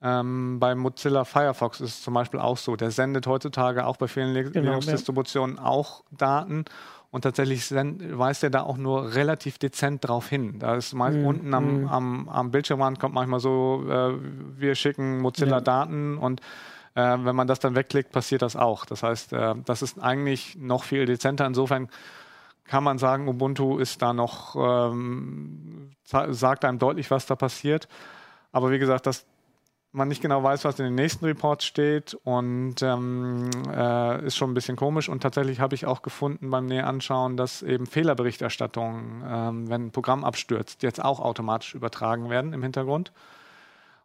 [0.02, 2.76] Ähm, bei Mozilla Firefox ist es zum Beispiel auch so.
[2.76, 5.64] Der sendet heutzutage auch bei vielen genau, Linux-Distributionen ja.
[5.64, 6.66] auch Daten
[7.10, 10.58] und tatsächlich weist er da auch nur relativ dezent drauf hin.
[10.58, 11.26] Da ist mal mhm.
[11.26, 11.88] unten am, mhm.
[11.88, 14.14] am, am Bildschirmrand kommt manchmal so, äh,
[14.58, 15.60] wir schicken Mozilla ja.
[15.60, 16.40] Daten und
[16.94, 18.86] äh, wenn man das dann wegklickt, passiert das auch.
[18.86, 21.46] Das heißt, äh, das ist eigentlich noch viel dezenter.
[21.46, 21.88] Insofern
[22.64, 27.86] kann man sagen, Ubuntu ist da noch, ähm, sagt einem deutlich, was da passiert.
[28.50, 29.26] Aber wie gesagt, das,
[29.96, 34.50] man nicht genau weiß, was in den nächsten Reports steht und ähm, äh, ist schon
[34.50, 35.08] ein bisschen komisch.
[35.08, 39.90] Und tatsächlich habe ich auch gefunden beim Näher anschauen, dass eben Fehlerberichterstattungen, ähm, wenn ein
[39.90, 43.12] Programm abstürzt, jetzt auch automatisch übertragen werden im Hintergrund.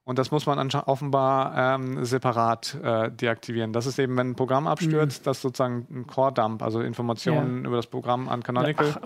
[0.04, 3.72] Und das muss man offenbar ähm, separat äh, deaktivieren.
[3.72, 5.26] Das ist eben, wenn ein Programm abstürzt, mhm.
[5.26, 7.68] das sozusagen ein Core-Dump, also Informationen ja.
[7.68, 9.02] über das Programm an Canonical, ja,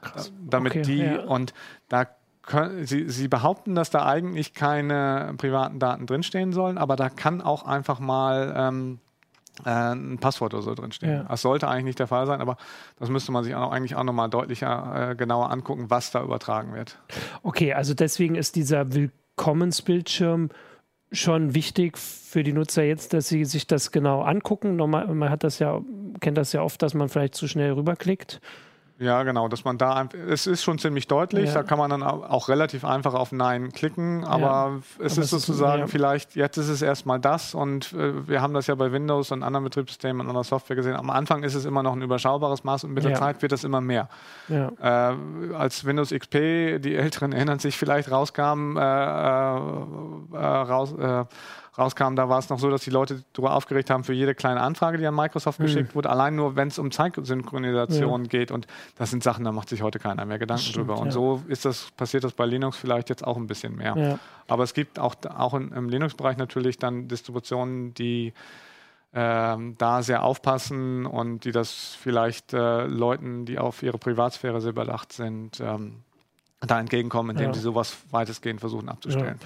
[0.00, 1.20] ach, damit okay, die ja.
[1.24, 1.52] und
[1.88, 2.06] da
[2.48, 7.40] können, sie, sie behaupten, dass da eigentlich keine privaten Daten drinstehen sollen, aber da kann
[7.40, 8.98] auch einfach mal ähm,
[9.64, 11.12] äh, ein Passwort oder so drinstehen.
[11.12, 11.22] Ja.
[11.24, 12.56] Das sollte eigentlich nicht der Fall sein, aber
[12.98, 16.74] das müsste man sich auch, eigentlich auch nochmal deutlicher, äh, genauer angucken, was da übertragen
[16.74, 16.98] wird.
[17.42, 20.48] Okay, also deswegen ist dieser Willkommensbildschirm
[21.12, 24.76] schon wichtig für die Nutzer jetzt, dass sie sich das genau angucken.
[24.76, 25.80] Normal, man hat das ja,
[26.20, 28.40] kennt das ja oft, dass man vielleicht zu schnell rüberklickt.
[29.00, 31.54] Ja, genau, dass man da, es ist schon ziemlich deutlich, ja.
[31.54, 35.04] da kann man dann auch relativ einfach auf Nein klicken, aber ja.
[35.04, 38.54] es aber ist sozusagen ist, vielleicht, jetzt ist es erstmal das und äh, wir haben
[38.54, 40.96] das ja bei Windows und anderen Betriebssystemen und anderer Software gesehen.
[40.96, 43.62] Am Anfang ist es immer noch ein überschaubares Maß und mit der Zeit wird das
[43.62, 44.08] immer mehr.
[44.48, 44.88] Äh,
[45.54, 49.58] als Windows XP, die Älteren erinnern sich vielleicht, rauskam, äh, äh,
[50.34, 51.24] äh raus, äh,
[51.78, 54.60] rauskam, da war es noch so, dass die Leute darüber aufgeregt haben für jede kleine
[54.60, 55.64] Anfrage, die an Microsoft mhm.
[55.64, 58.28] geschickt wurde, allein nur, wenn es um Zeitsynchronisation ja.
[58.28, 58.50] geht.
[58.50, 60.98] Und das sind Sachen, da macht sich heute keiner mehr Gedanken stimmt, drüber.
[60.98, 61.12] Und ja.
[61.12, 63.96] so ist das, passiert das bei Linux vielleicht jetzt auch ein bisschen mehr.
[63.96, 64.18] Ja.
[64.48, 68.32] Aber es gibt auch, auch in, im Linux-Bereich natürlich dann Distributionen, die
[69.14, 74.70] ähm, da sehr aufpassen und die das vielleicht äh, Leuten, die auf ihre Privatsphäre sehr
[74.70, 76.02] überdacht sind, ähm,
[76.60, 79.38] da entgegenkommen, indem sie sowas weitestgehend versuchen abzustellen.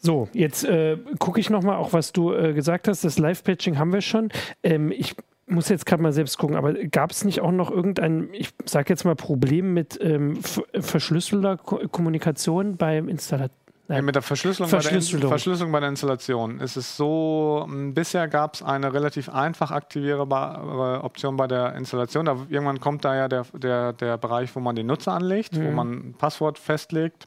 [0.00, 3.04] So, jetzt äh, gucke ich nochmal auch, was du äh, gesagt hast.
[3.04, 4.30] Das Live-Patching haben wir schon.
[4.62, 8.28] Ähm, ich muss jetzt gerade mal selbst gucken, aber gab es nicht auch noch irgendein,
[8.32, 10.38] ich sage jetzt mal, Problem mit ähm,
[10.78, 13.56] verschlüsselter Ko Kommunikation beim Installateur?
[13.88, 15.20] Ja, mit der Verschlüsselung, Verschlüsselung.
[15.20, 19.70] Bei der Verschlüsselung bei der Installation ist es so, bisher gab es eine relativ einfach
[19.70, 22.26] aktivierbare Option bei der Installation.
[22.26, 25.66] Da, irgendwann kommt da ja der, der, der Bereich, wo man den Nutzer anlegt, mhm.
[25.66, 27.26] wo man ein Passwort festlegt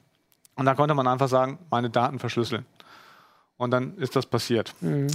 [0.56, 2.66] und da konnte man einfach sagen, meine Daten verschlüsseln.
[3.58, 4.74] Und dann ist das passiert.
[4.82, 5.08] Mhm.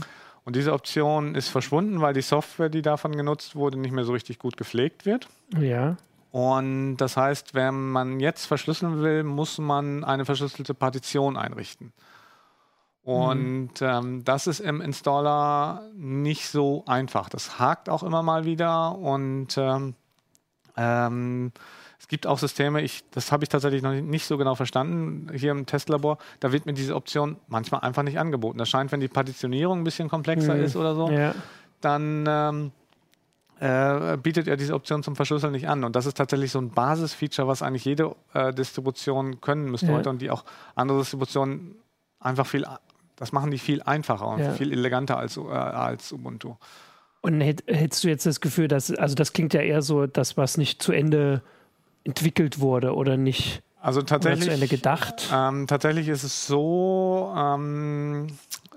[0.45, 4.13] Und diese Option ist verschwunden, weil die Software, die davon genutzt wurde, nicht mehr so
[4.13, 5.29] richtig gut gepflegt wird.
[5.59, 5.97] Ja.
[6.31, 11.93] Und das heißt, wenn man jetzt verschlüsseln will, muss man eine verschlüsselte Partition einrichten.
[13.03, 13.87] Und mhm.
[13.87, 17.29] ähm, das ist im Installer nicht so einfach.
[17.29, 19.95] Das hakt auch immer mal wieder und ähm,
[20.77, 21.53] ähm,
[21.99, 25.51] es gibt auch Systeme, ich, das habe ich tatsächlich noch nicht so genau verstanden hier
[25.51, 28.59] im Testlabor, da wird mir diese Option manchmal einfach nicht angeboten.
[28.59, 30.65] Das scheint, wenn die Partitionierung ein bisschen komplexer mhm.
[30.65, 31.35] ist oder so, ja.
[31.81, 32.73] dann ähm,
[33.61, 35.85] äh, bietet er diese Option zum Verschlüsseln nicht an.
[35.85, 39.95] Und das ist tatsächlich so ein Basisfeature, was eigentlich jede äh, Distribution können müsste ja.
[39.95, 41.77] heute und die auch andere Distributionen
[42.21, 42.67] einfach viel,
[43.17, 44.53] das machen die viel einfacher und ja.
[44.53, 46.57] viel eleganter als, äh, als Ubuntu.
[47.23, 50.59] Und hättest du jetzt das Gefühl, dass, also das klingt ja eher so, das, was
[50.59, 51.43] nicht zu Ende
[52.07, 55.31] entwickelt wurde oder nicht Also tatsächlich, zu Ende gedacht?
[55.33, 58.29] Ähm, tatsächlich ist es so, ähm,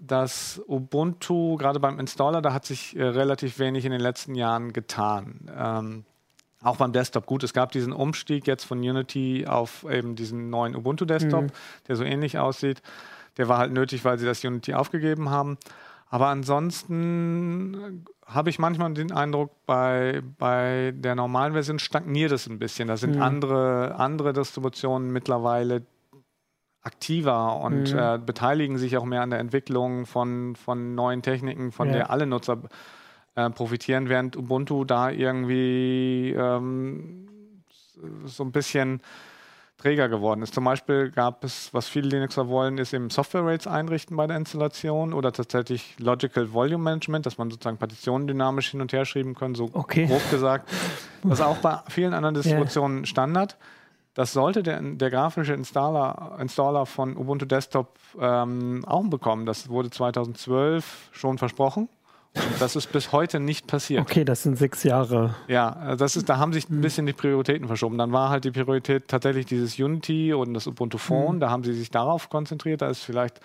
[0.01, 4.73] dass Ubuntu, gerade beim Installer, da hat sich äh, relativ wenig in den letzten Jahren
[4.73, 5.49] getan.
[5.55, 6.05] Ähm,
[6.61, 7.25] auch beim Desktop.
[7.25, 11.51] Gut, es gab diesen Umstieg jetzt von Unity auf eben diesen neuen Ubuntu-Desktop, mhm.
[11.87, 12.81] der so ähnlich aussieht.
[13.37, 15.57] Der war halt nötig, weil sie das Unity aufgegeben haben.
[16.09, 22.59] Aber ansonsten habe ich manchmal den Eindruck, bei, bei der normalen Version stagniert es ein
[22.59, 22.87] bisschen.
[22.87, 23.21] Da sind mhm.
[23.21, 25.85] andere, andere Distributionen mittlerweile
[26.81, 27.99] aktiver und mhm.
[27.99, 31.93] äh, beteiligen sich auch mehr an der Entwicklung von, von neuen Techniken, von ja.
[31.93, 32.61] der alle Nutzer
[33.35, 37.27] äh, profitieren, während Ubuntu da irgendwie ähm,
[38.25, 39.01] so ein bisschen
[39.79, 40.53] träger geworden ist.
[40.53, 44.37] Zum Beispiel gab es, was viele Linuxer wollen, ist eben Software Rates einrichten bei der
[44.37, 49.35] Installation oder tatsächlich Logical Volume Management, dass man sozusagen Partitionen dynamisch hin und her schreiben
[49.35, 50.05] kann, so okay.
[50.05, 50.69] grob gesagt.
[51.23, 53.05] Das ist auch bei vielen anderen Distributionen yeah.
[53.05, 53.57] Standard.
[54.13, 59.45] Das sollte der, der grafische Installer, Installer von Ubuntu Desktop ähm, auch bekommen.
[59.45, 61.87] Das wurde 2012 schon versprochen.
[62.35, 64.01] Und das ist bis heute nicht passiert.
[64.01, 65.35] Okay, das sind sechs Jahre.
[65.47, 66.81] Ja, das ist, da haben sich ein hm.
[66.81, 67.97] bisschen die Prioritäten verschoben.
[67.97, 71.35] Dann war halt die Priorität tatsächlich dieses Unity und das Ubuntu Phone.
[71.35, 71.39] Mhm.
[71.39, 72.81] Da haben sie sich darauf konzentriert.
[72.81, 73.39] Da ist vielleicht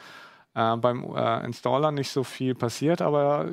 [0.55, 3.49] äh, beim äh, Installer nicht so viel passiert, aber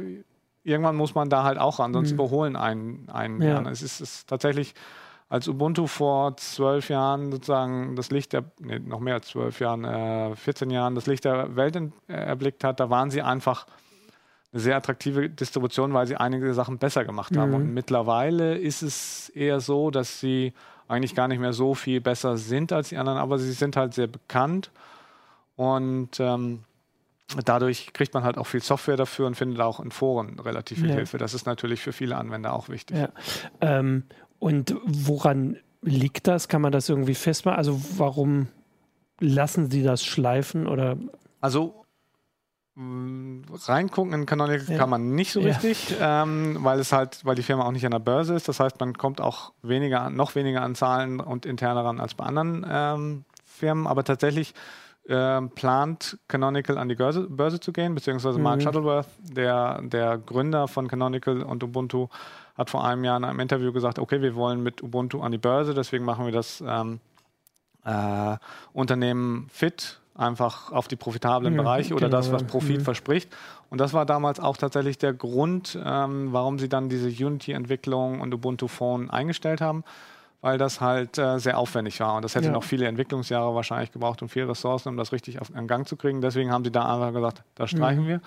[0.64, 2.16] irgendwann muss man da halt auch ran, sonst mhm.
[2.16, 3.62] überholen einen, einen ja.
[3.70, 4.74] Es ist, ist tatsächlich
[5.30, 9.86] als Ubuntu vor zwölf Jahren sozusagen das Licht der, nee, noch mehr als zwölf Jahren,
[9.86, 13.66] äh, 14 Jahren das Licht der Welt äh, erblickt hat, da waren sie einfach
[14.54, 17.50] eine sehr attraktive Distribution, weil sie einige Sachen besser gemacht haben.
[17.50, 17.56] Mhm.
[17.56, 20.54] Und mittlerweile ist es eher so, dass sie
[20.88, 23.94] eigentlich gar nicht mehr so viel besser sind als die anderen, aber sie sind halt
[23.94, 24.72] sehr bekannt
[25.56, 26.64] und ähm,
[27.46, 30.90] dadurch kriegt man halt auch viel Software dafür und findet auch in Foren relativ viel
[30.90, 30.96] ja.
[30.96, 31.18] Hilfe.
[31.18, 32.98] Das ist natürlich für viele Anwender auch wichtig.
[32.98, 33.10] Ja.
[33.62, 34.04] Ähm,
[34.40, 36.48] und woran liegt das?
[36.48, 37.58] Kann man das irgendwie festmachen?
[37.58, 38.48] Also warum
[39.20, 40.98] lassen Sie das schleifen oder?
[41.40, 41.81] Also
[42.78, 44.78] reingucken in Canonical ja.
[44.78, 47.92] kann man nicht so richtig, ähm, weil es halt, weil die Firma auch nicht an
[47.92, 48.48] der Börse ist.
[48.48, 52.24] Das heißt, man kommt auch weniger, noch weniger an Zahlen und interne ran als bei
[52.24, 53.88] anderen ähm, Firmen.
[53.88, 54.54] Aber tatsächlich
[55.08, 58.44] äh, plant Canonical an die Börse, Börse zu gehen, beziehungsweise mhm.
[58.44, 62.08] Mark Shuttleworth, der, der Gründer von Canonical und Ubuntu,
[62.56, 65.38] hat vor einem Jahr in einem Interview gesagt, okay, wir wollen mit Ubuntu an die
[65.38, 67.00] Börse, deswegen machen wir das ähm,
[67.84, 68.38] äh,
[68.74, 72.18] Unternehmen fit einfach auf die profitablen ja, Bereiche oder genau.
[72.18, 72.84] das, was Profit mhm.
[72.84, 73.34] verspricht.
[73.70, 78.34] Und das war damals auch tatsächlich der Grund, ähm, warum sie dann diese Unity-Entwicklung und
[78.34, 79.84] Ubuntu Phone eingestellt haben,
[80.42, 82.16] weil das halt äh, sehr aufwendig war.
[82.16, 82.52] Und das hätte ja.
[82.52, 85.96] noch viele Entwicklungsjahre wahrscheinlich gebraucht und viele Ressourcen, um das richtig auf einen Gang zu
[85.96, 86.22] kriegen.
[86.22, 88.08] Deswegen haben sie da einfach gesagt, das streichen mhm.
[88.08, 88.22] wir.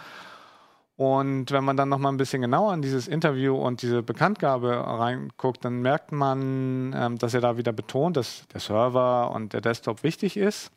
[0.96, 4.70] Und wenn man dann noch mal ein bisschen genauer in dieses Interview und diese Bekanntgabe
[4.70, 9.60] reinguckt, dann merkt man, ähm, dass er da wieder betont, dass der Server und der
[9.60, 10.70] Desktop wichtig ist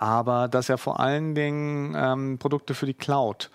[0.00, 3.50] aber dass er vor allen Dingen ähm, Produkte für die Cloud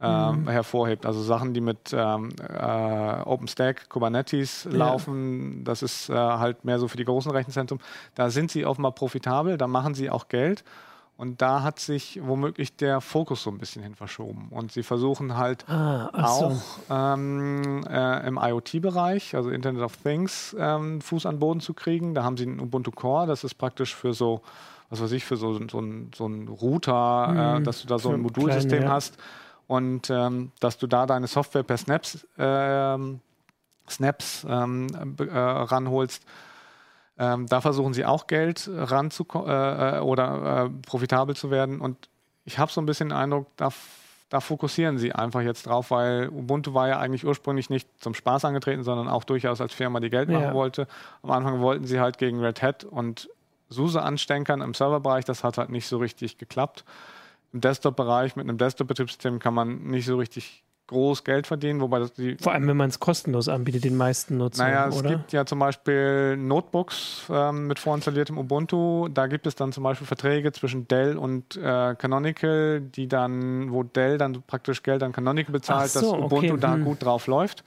[0.00, 0.48] ähm, mhm.
[0.48, 1.06] hervorhebt.
[1.06, 4.76] Also Sachen, die mit ähm, äh, OpenStack, Kubernetes ja.
[4.76, 7.80] laufen, das ist äh, halt mehr so für die großen Rechenzentren.
[8.16, 10.64] Da sind sie offenbar profitabel, da machen sie auch Geld.
[11.16, 14.48] Und da hat sich womöglich der Fokus so ein bisschen hin verschoben.
[14.50, 16.60] Und sie versuchen halt ah, auch so.
[16.88, 22.14] ähm, äh, im IoT-Bereich, also Internet of Things, ähm, Fuß an Boden zu kriegen.
[22.14, 24.40] Da haben sie einen Ubuntu Core, das ist praktisch für so
[24.90, 27.62] was weiß ich, für so, so, ein, so ein Router, mhm.
[27.62, 28.92] äh, dass du da so ein Modulsystem kleine, ja.
[28.92, 29.16] hast
[29.70, 32.98] und ähm, dass du da deine Software per Snaps, äh,
[33.88, 36.24] Snaps ähm, äh, ranholst.
[37.18, 41.80] Ähm, da versuchen sie auch Geld ranzukommen äh, äh, oder äh, profitabel zu werden.
[41.80, 42.08] Und
[42.44, 43.68] ich habe so ein bisschen den Eindruck, da,
[44.28, 48.46] da fokussieren sie einfach jetzt drauf, weil Ubuntu war ja eigentlich ursprünglich nicht zum Spaß
[48.46, 50.54] angetreten, sondern auch durchaus als Firma, die Geld machen ja.
[50.54, 50.88] wollte.
[51.22, 53.28] Am Anfang wollten sie halt gegen Red Hat und
[53.70, 56.84] SUSE anstenkern im Serverbereich, das hat halt nicht so richtig geklappt.
[57.52, 62.12] Im Desktop-Bereich mit einem Desktop-Betriebssystem kann man nicht so richtig groß Geld verdienen, wobei das
[62.12, 62.36] die.
[62.36, 64.66] Vor allem, wenn man es kostenlos anbietet, den meisten Nutzern.
[64.66, 65.10] Naja, es oder?
[65.10, 69.08] gibt ja zum Beispiel Notebooks ähm, mit vorinstalliertem Ubuntu.
[69.08, 73.84] Da gibt es dann zum Beispiel Verträge zwischen Dell und äh, Canonical, die dann, wo
[73.84, 76.60] Dell dann praktisch Geld an Canonical bezahlt, so, dass Ubuntu okay.
[76.60, 76.84] da hm.
[76.84, 77.64] gut drauf läuft.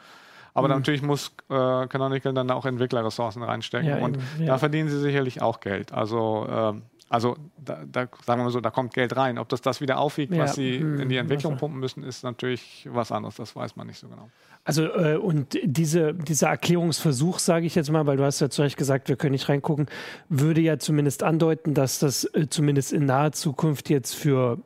[0.54, 0.76] Aber mhm.
[0.76, 3.90] natürlich muss äh, Canonical dann auch Entwicklerressourcen reinstecken.
[3.90, 4.46] Ja, und ja.
[4.46, 5.92] da verdienen sie sicherlich auch Geld.
[5.94, 6.74] Also, äh,
[7.10, 9.38] also da, da, sagen wir mal so, da kommt Geld rein.
[9.38, 10.44] Ob das das wieder aufwiegt, ja.
[10.44, 11.00] was sie mhm.
[11.00, 13.36] in die Entwicklung pumpen müssen, ist natürlich was anderes.
[13.36, 14.30] Das weiß man nicht so genau.
[14.66, 18.62] Also äh, und diese, dieser Erklärungsversuch, sage ich jetzt mal, weil du hast ja zu
[18.62, 19.88] Recht gesagt, wir können nicht reingucken,
[20.30, 24.60] würde ja zumindest andeuten, dass das äh, zumindest in naher Zukunft jetzt für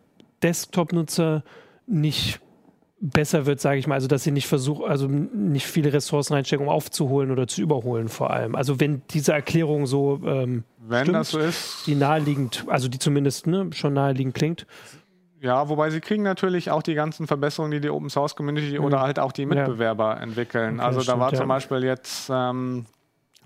[0.43, 1.43] Desktop-Nutzer
[1.87, 2.39] nicht
[2.99, 6.65] besser wird, sage ich mal, also dass sie nicht versuchen, also nicht viele Ressourcen reinstecken,
[6.65, 8.55] um aufzuholen oder zu überholen vor allem.
[8.55, 12.97] Also wenn diese Erklärung so ähm, Wenn stimmt, das so ist, die naheliegend, also die
[12.97, 14.65] zumindest ne, schon naheliegend klingt.
[15.39, 19.01] Ja, wobei sie kriegen natürlich auch die ganzen Verbesserungen, die die Open Source Community oder
[19.01, 20.77] halt auch die Mitbewerber entwickeln.
[20.77, 21.37] Okay, also da stimmt, war ja.
[21.37, 22.87] zum Beispiel jetzt ähm,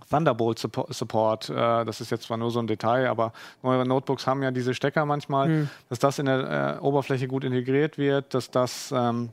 [0.09, 1.49] Thunderbolt Suppo- Support.
[1.49, 4.73] Äh, das ist jetzt zwar nur so ein Detail, aber neue Notebooks haben ja diese
[4.73, 9.29] Stecker manchmal, dass das in der äh, Oberfläche gut integriert wird, dass das ähm,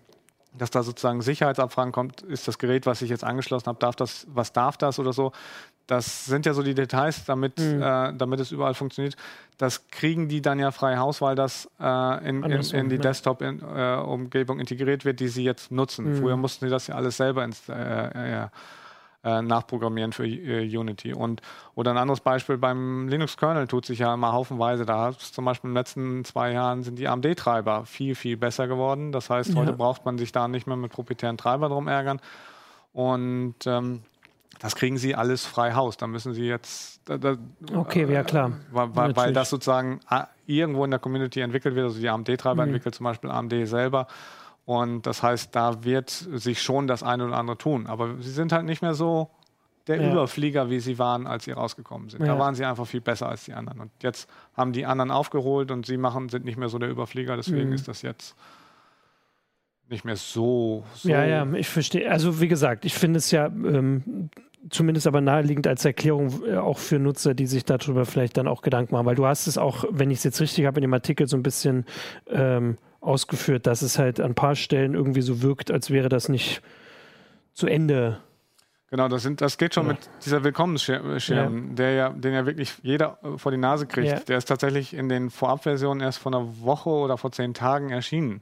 [0.52, 4.26] dass da sozusagen Sicherheitsabfragen kommt, ist das Gerät, was ich jetzt angeschlossen habe, darf das,
[4.30, 5.32] was darf das oder so.
[5.86, 9.16] Das sind ja so die Details, damit, äh, damit es überall funktioniert.
[9.56, 13.02] Das kriegen die dann ja frei Haus, weil das äh, in, in, in die ja.
[13.02, 16.16] Desktop-Umgebung integriert wird, die sie jetzt nutzen.
[16.16, 17.68] Früher mussten sie das ja alles selber ins,
[19.28, 21.12] äh, äh, äh, nachprogrammieren für äh, Unity.
[21.12, 21.40] Und,
[21.74, 24.84] oder ein anderes Beispiel, beim Linux-Kernel tut sich ja immer haufenweise.
[24.86, 28.66] Da hat zum Beispiel in den letzten zwei Jahren sind die AMD-Treiber viel, viel besser
[28.68, 29.12] geworden.
[29.12, 29.76] Das heißt, heute Ja.
[29.76, 32.20] braucht man sich da nicht mehr mit proprietären Treibern drum ärgern.
[32.92, 34.02] Und ähm,
[34.60, 35.96] das kriegen sie alles frei Haus.
[35.96, 37.36] Da müssen sie jetzt, da, da,
[37.74, 38.52] Okay, ja klar.
[38.72, 41.86] weil, weil, weil das sozusagen ah, irgendwo in der Community entwickelt wird.
[41.86, 42.68] Also die AMD-Treiber Mhm.
[42.68, 44.06] entwickelt zum Beispiel AMD selber.
[44.68, 47.86] Und das heißt, da wird sich schon das eine oder andere tun.
[47.86, 49.30] Aber sie sind halt nicht mehr so
[49.86, 50.12] der Ja.
[50.12, 52.20] Überflieger, wie sie waren, als sie rausgekommen sind.
[52.20, 52.34] Ja.
[52.34, 53.80] Da waren sie einfach viel besser als die anderen.
[53.80, 57.34] Und jetzt haben die anderen aufgeholt und sie machen, sind nicht mehr so der Überflieger.
[57.36, 57.76] Deswegen Mhm.
[57.76, 58.36] ist das jetzt
[59.88, 60.84] nicht mehr so.
[60.94, 62.10] so Ja, ja, ich verstehe.
[62.10, 64.28] Also wie gesagt, ich finde es ja ähm,
[64.68, 68.60] zumindest aber naheliegend als Erklärung äh, auch für Nutzer, die sich darüber vielleicht dann auch
[68.60, 70.92] Gedanken machen, weil du hast es auch, wenn ich es jetzt richtig habe, in dem
[70.92, 71.86] Artikel so ein bisschen
[72.28, 76.28] ähm, ausgeführt, dass es halt an ein paar Stellen irgendwie so wirkt, als wäre das
[76.28, 76.62] nicht
[77.54, 78.18] zu Ende.
[78.90, 79.92] Genau, das, sind, das geht schon Ja.
[79.92, 84.08] mit dieser Willkommensschirm, der ja, den ja wirklich jeder vor die Nase kriegt.
[84.08, 84.18] Ja.
[84.20, 88.40] Der ist tatsächlich in den Vorabversionen erst vor einer Woche oder vor zehn Tagen erschienen.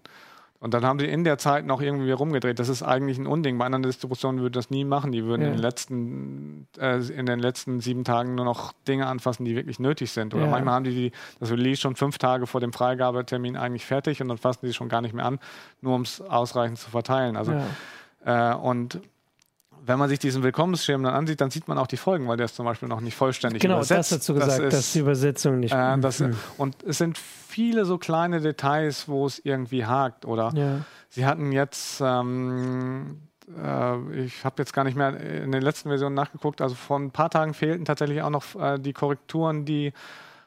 [0.58, 2.58] Und dann haben sie in der Zeit noch irgendwie rumgedreht.
[2.58, 3.58] Das ist eigentlich ein Unding.
[3.58, 5.12] Bei anderen Distributionen würden das nie machen.
[5.12, 5.48] Die würden Ja.
[5.48, 9.78] in, den letzten, äh, in den letzten sieben Tagen nur noch Dinge anfassen, die wirklich
[9.78, 10.34] nötig sind.
[10.34, 10.50] Oder Ja.
[10.50, 14.28] manchmal haben die, die das Release schon fünf Tage vor dem Freigabetermin eigentlich fertig und
[14.28, 15.38] dann fassen die es schon gar nicht mehr an,
[15.82, 17.36] nur um es ausreichend zu verteilen.
[17.36, 17.52] Also
[18.24, 18.52] Ja.
[18.52, 19.00] äh, und
[19.87, 22.46] wenn man sich diesen Willkommensschirm dann ansieht, dann sieht man auch die Folgen, weil der
[22.46, 24.12] ist zum Beispiel noch nicht vollständig Genau, übersetzt.
[24.12, 25.72] das hast du gesagt, ist, dass die Übersetzung nicht.
[25.75, 26.22] äh, das.
[26.59, 30.25] Und es sind viele so kleine Details, wo es irgendwie hakt.
[30.25, 30.81] Oder ja.
[31.09, 33.20] sie hatten jetzt, ähm,
[33.62, 37.11] äh, ich habe jetzt gar nicht mehr in den letzten Versionen nachgeguckt, also vor ein
[37.12, 39.92] paar Tagen fehlten tatsächlich auch noch äh, die Korrekturen, die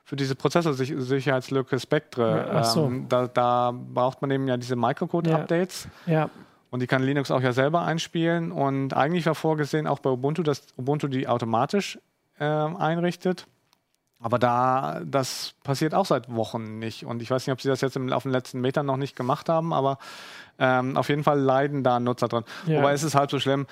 [0.03, 2.85] für diese Prozessorsicherheitslücke Spectre, Ja, ach so.
[2.87, 5.87] ähm, da, da braucht man eben ja diese Microcode-Updates.
[6.07, 6.29] ja,
[6.71, 8.51] Und die kann Linux auch ja selber einspielen.
[8.51, 11.97] Und eigentlich war vorgesehen, auch bei Ubuntu, dass Ubuntu die automatisch
[12.39, 13.47] ähm, einrichtet.
[14.21, 17.05] Aber da, das passiert auch seit Wochen nicht.
[17.05, 19.15] Und ich weiß nicht, ob sie das jetzt im, auf den letzten Metern noch nicht
[19.15, 19.97] gemacht haben, aber
[20.59, 22.43] ähm, auf jeden Fall leiden da Nutzer dran.
[22.67, 22.79] Ja.
[22.79, 23.65] Wobei es ist halb so schlimm.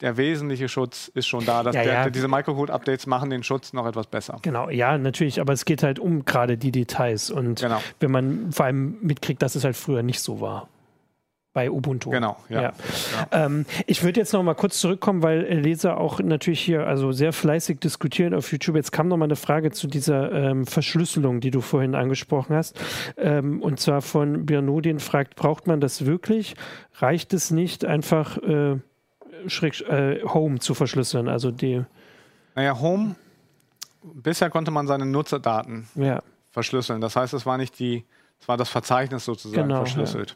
[0.00, 1.62] Der wesentliche Schutz ist schon da.
[1.62, 2.10] Dass Ja, der, ja.
[2.10, 4.38] Diese Microcode-Updates machen den Schutz noch etwas besser.
[4.42, 7.80] genau, ja, natürlich, aber es geht halt um gerade die Details und Genau.
[8.00, 10.68] wenn man vor allem mitkriegt, dass es halt früher nicht so war.
[11.54, 12.08] Bei Ubuntu.
[12.08, 12.62] Genau, ja.
[12.62, 12.72] Ja.
[13.30, 17.34] Ähm, ich würde jetzt noch mal kurz zurückkommen, weil Leser auch natürlich hier also sehr
[17.34, 18.76] fleißig diskutieren auf YouTube.
[18.76, 22.80] Jetzt kam noch mal eine Frage zu dieser ähm, Verschlüsselung, die du vorhin angesprochen hast.
[23.18, 26.54] Ähm, und zwar von Bernodin fragt, braucht man das wirklich?
[26.94, 28.78] Reicht es nicht, einfach äh,
[29.46, 31.28] schräg, äh, Home zu verschlüsseln?
[31.28, 31.82] Also die,
[32.54, 33.14] Naja, Home,
[34.02, 37.02] bisher konnte man seine Nutzerdaten ja, verschlüsseln.
[37.02, 38.06] Das heißt, es war nicht die,
[38.40, 40.34] es war das Verzeichnis sozusagen Genau, verschlüsselt.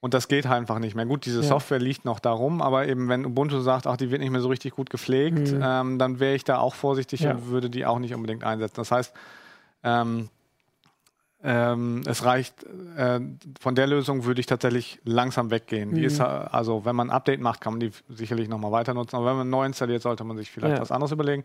[0.00, 1.06] Und das geht halt einfach nicht mehr.
[1.06, 1.48] Gut, diese Ja.
[1.48, 4.48] Software liegt noch darum, aber eben wenn Ubuntu sagt, ach, die wird nicht mehr so
[4.48, 5.60] richtig gut gepflegt, Mhm.
[5.62, 7.32] ähm, dann wäre ich da auch vorsichtig Ja.
[7.32, 8.76] und würde die auch nicht unbedingt einsetzen.
[8.76, 9.12] Das heißt,
[9.82, 10.28] ähm,
[11.42, 12.64] ähm, es reicht,
[12.96, 13.20] äh,
[13.60, 15.94] von der Lösung würde ich tatsächlich langsam weggehen.
[15.94, 16.06] Die Mhm.
[16.06, 19.16] ist, äh, also wenn man ein Update macht, kann man die sicherlich nochmal weiter nutzen,
[19.16, 20.80] aber wenn man neu installiert, sollte man sich vielleicht Ja.
[20.80, 21.42] was anderes überlegen.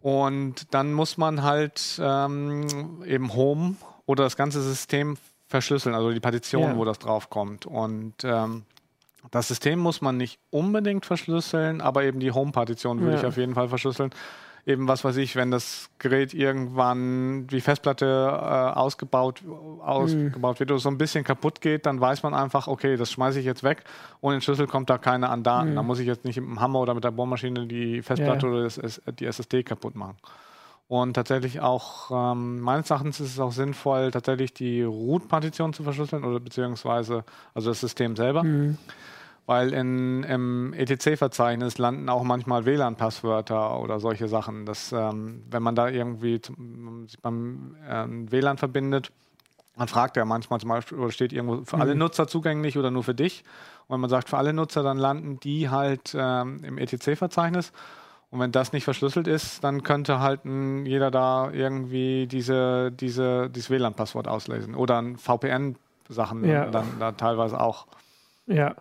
[0.00, 5.16] Und dann muss man halt ähm, eben Home oder das ganze System
[5.52, 6.76] verschlüsseln, also die Partition, Ja.
[6.76, 7.64] wo das draufkommt.
[7.66, 8.64] Und ähm,
[9.30, 13.18] das System muss man nicht unbedingt verschlüsseln, aber eben die Home-Partition würde Ja.
[13.20, 14.10] ich auf jeden Fall verschlüsseln.
[14.64, 19.42] Eben was weiß ich, wenn das Gerät irgendwann die Festplatte äh, ausgebaut,
[19.80, 23.40] ausgebaut wird oder so ein bisschen kaputt geht, dann weiß man einfach, okay, das schmeiße
[23.40, 23.82] ich jetzt weg.
[24.20, 25.70] Ohne den Schlüssel kommt da keine an Daten.
[25.72, 25.74] Mhm.
[25.76, 28.52] Da muss ich jetzt nicht mit dem Hammer oder mit der Bohrmaschine die Festplatte Ja.
[28.52, 28.80] oder das,
[29.18, 30.16] die SSD kaputt machen.
[30.92, 36.22] Und tatsächlich auch, ähm, meines Erachtens ist es auch sinnvoll, tatsächlich die Root-Partition zu verschlüsseln
[36.22, 37.24] oder beziehungsweise
[37.54, 38.42] also das System selber.
[38.42, 38.76] Mhm.
[39.46, 44.66] Weil in, im ETC-Verzeichnis landen auch manchmal WLAN-Passwörter oder solche Sachen.
[44.66, 46.42] Das, ähm, wenn man da irgendwie
[47.06, 49.12] sich beim ähm, WLAN verbindet
[49.76, 53.02] Man fragt ja manchmal zum Beispiel, oder steht irgendwo für alle Nutzer zugänglich oder nur
[53.02, 53.44] für dich.
[53.86, 57.72] Und wenn man sagt für alle Nutzer, dann landen die halt ähm, im ETC-Verzeichnis.
[58.32, 63.50] Und wenn das nicht verschlüsselt ist, dann könnte halt ein, jeder da irgendwie diese, diese,
[63.50, 64.74] dieses WLAN-Passwort auslesen.
[64.74, 66.70] Oder VPN-Sachen Ja.
[66.70, 67.86] dann da teilweise auch.
[68.46, 68.74] Ja.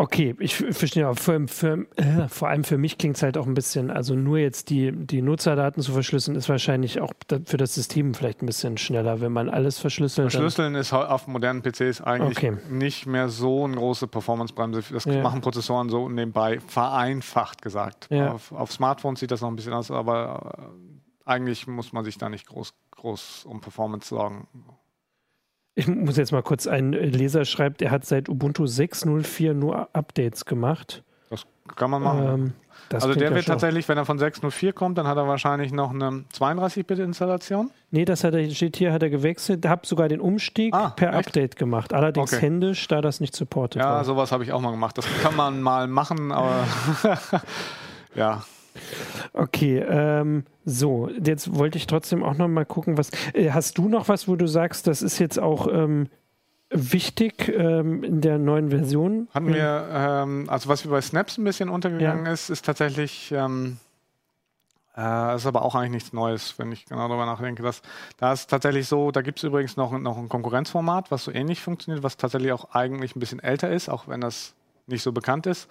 [0.00, 1.04] Okay, ich verstehe.
[1.06, 4.14] aber Für, für, äh, vor allem für mich klingt es halt auch ein bisschen, also
[4.14, 7.12] nur jetzt die, die Nutzerdaten zu verschlüsseln, ist wahrscheinlich auch
[7.44, 10.30] für das System vielleicht ein bisschen schneller, wenn man alles verschlüsselt.
[10.32, 12.56] Verschlüsseln ist auf modernen PCs eigentlich Okay.
[12.70, 14.82] nicht mehr so eine große Performance-Bremse.
[14.90, 15.22] Das Ja.
[15.22, 18.08] machen Prozessoren so nebenbei, vereinfacht gesagt.
[18.10, 18.32] Ja.
[18.32, 20.54] Auf, auf Smartphones sieht das noch ein bisschen aus, aber
[21.26, 24.48] äh, eigentlich muss man sich da nicht groß, groß um Performance sorgen.
[25.80, 30.44] Ich muss jetzt mal kurz, ein Leser schreibt, er hat seit Ubuntu 6.04 nur Updates
[30.44, 31.02] gemacht.
[31.30, 32.26] Das kann man machen.
[32.28, 32.52] Ähm,
[32.92, 35.90] also der ja wird tatsächlich, wenn er von 6.04 kommt, dann hat er wahrscheinlich noch
[35.90, 37.70] eine 32-Bit-Installation.
[37.92, 41.14] Nee, das hat er, steht hier, hat er gewechselt, habe sogar den Umstieg Ah, per
[41.14, 41.28] echt?
[41.28, 41.94] Update gemacht.
[41.94, 42.42] Allerdings Okay.
[42.42, 44.04] händisch, da das nicht supportet Ja, war.
[44.04, 44.98] sowas habe ich auch mal gemacht.
[44.98, 46.66] Das kann man mal machen, aber
[48.14, 48.42] ja.
[49.32, 53.88] Okay, ähm, so, jetzt wollte ich trotzdem auch noch mal gucken, was, äh, hast du
[53.88, 56.08] noch was, wo du sagst, das ist jetzt auch ähm,
[56.70, 59.28] wichtig ähm, in der neuen Version?
[59.34, 63.78] Hatten wir, ähm, also was wir bei Snaps ein bisschen untergegangen ist, ist tatsächlich, ähm,
[64.96, 67.62] äh, ist aber auch eigentlich nichts Neues, wenn ich genau darüber nachdenke.
[67.62, 67.82] Dass,
[68.18, 71.60] da ist tatsächlich so, da gibt es übrigens noch, noch ein Konkurrenzformat, was so ähnlich
[71.60, 74.54] funktioniert, was tatsächlich auch eigentlich ein bisschen älter ist, auch wenn das
[74.86, 75.68] nicht so bekannt ist.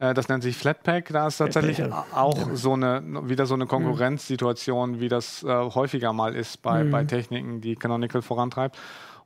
[0.00, 1.08] Äh, Das nennt sich Flatpak.
[1.10, 6.34] Da ist tatsächlich auch so eine, wieder so eine Konkurrenzsituation, wie das äh, häufiger mal
[6.34, 8.76] ist bei, bei Techniken, die Canonical vorantreibt.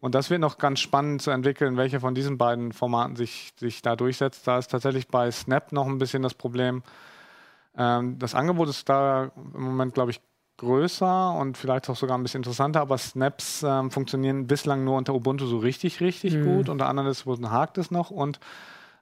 [0.01, 3.81] Und das wird noch ganz spannend zu entwickeln, welcher von diesen beiden Formaten sich, sich
[3.81, 4.47] da durchsetzt.
[4.47, 6.83] Da ist tatsächlich bei Snap noch ein bisschen das Problem.
[7.75, 10.20] Ähm, das Angebot ist da im Moment, glaube ich,
[10.59, 15.14] größer und vielleicht auch sogar ein bisschen interessanter, aber Snaps ähm, funktionieren bislang nur unter
[15.14, 16.68] Ubuntu so richtig, richtig gut.
[16.68, 18.39] Unter Distributionen hakt es noch und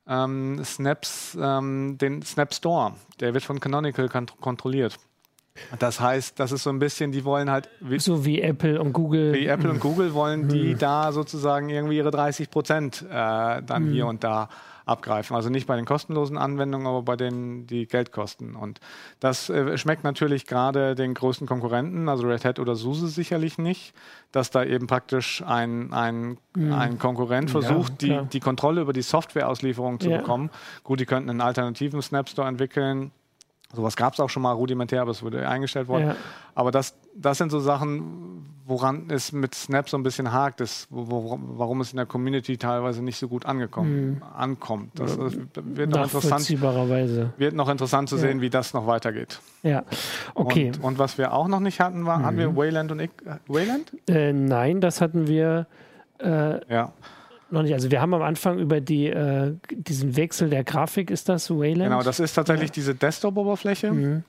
[0.07, 4.99] ähm, Snaps, ähm, den Snap Store, der wird von Canonical kon kontrolliert.
[5.79, 8.95] Das heißt, das ist so ein bisschen, die wollen halt, wie, So wie Apple und
[8.95, 9.35] Google.
[9.35, 14.07] wie Apple und Google wollen die da sozusagen irgendwie ihre 30 Prozent äh, dann hier
[14.07, 14.49] und da
[14.87, 15.37] abgreifen.
[15.37, 18.55] Also nicht bei den kostenlosen Anwendungen, aber bei denen, die Geld kosten.
[18.57, 18.81] Und
[19.21, 23.95] das äh, schmeckt natürlich gerade den größten Konkurrenten, also Red Hat oder SUSE sicherlich nicht,
[24.33, 28.29] dass da eben praktisch ein, ein, ein Konkurrent versucht, die, klar.
[28.33, 30.19] die Kontrolle über die Softwareauslieferung zu Ja.
[30.19, 30.51] bekommen.
[30.85, 33.13] Gut, die könnten einen alternativen Snap Store entwickeln.
[33.73, 36.09] Sowas gab es auch schon mal rudimentär, aber es wurde eingestellt worden.
[36.09, 36.17] Ja.
[36.55, 40.87] Aber das, das sind so Sachen, woran es mit Snap so ein bisschen hakt, ist,
[40.91, 44.91] wo, wo, warum es in der Community teilweise nicht so gut angekommen, ankommt.
[44.99, 46.49] Das, das wird, noch interessant,
[47.39, 48.21] wird noch interessant zu Ja.
[48.23, 49.41] sehen, wie das noch weitergeht.
[49.63, 49.85] Ja,
[50.35, 50.69] okay.
[50.77, 53.37] Und, und was wir auch noch nicht hatten, war, hatten wir Wayland und ich, äh,
[53.49, 53.93] Wayland?
[54.09, 55.67] Äh, nein, das hatten wir
[56.19, 56.93] äh, Ja,
[57.53, 57.75] noch nicht.
[57.75, 61.91] Also wir haben am Anfang über die, äh, diesen Wechsel der Grafik, ist das Wayland?
[61.91, 62.03] genau.
[62.03, 63.93] Das ist tatsächlich diese Desktop-Oberfläche.
[63.93, 64.25] Mhm.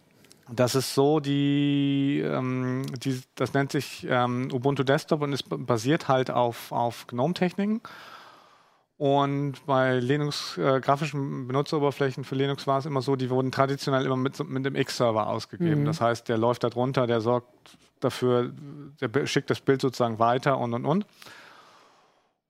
[0.52, 6.10] Das ist so, die, ähm, die das nennt sich ähm, Ubuntu Desktop und ist basiert
[6.10, 7.82] halt auf, auf GNOME-Techniken.
[8.98, 14.06] Und bei Linux, äh, grafischen Benutzeroberflächen für Linux war es immer so, die wurden traditionell
[14.06, 15.82] immer mit, mit dem X-Server ausgegeben.
[15.82, 15.86] Mhm.
[15.86, 18.54] Das heißt, der läuft da drunter, der sorgt dafür,
[19.02, 21.06] der schickt das Bild sozusagen weiter und und und.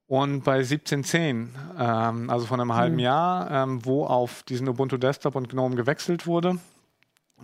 [0.08, 1.48] Und bei 17.10,
[1.80, 3.00] ähm, also von einem halben Mhm.
[3.00, 6.58] Jahr, ähm, wo auf diesen Ubuntu Desktop und GNOME gewechselt wurde,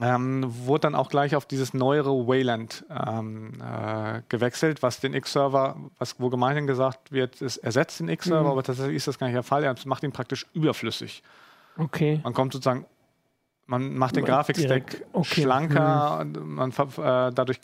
[0.02, 5.78] ähm, wurde dann auch gleich auf dieses neuere Wayland ähm, äh, gewechselt, was den X-Server,
[5.98, 8.52] was wo gemeinhin gesagt wird, es ersetzt den X-Server, Mhm.
[8.52, 9.64] aber tatsächlich ist das gar nicht der Fall.
[9.64, 11.24] Er macht ihn praktisch überflüssig.
[11.78, 12.20] Okay.
[12.24, 12.86] Man kommt sozusagen,
[13.66, 15.42] man macht den Grafikstack okay.
[15.42, 17.60] schlanker, und man, äh, dadurch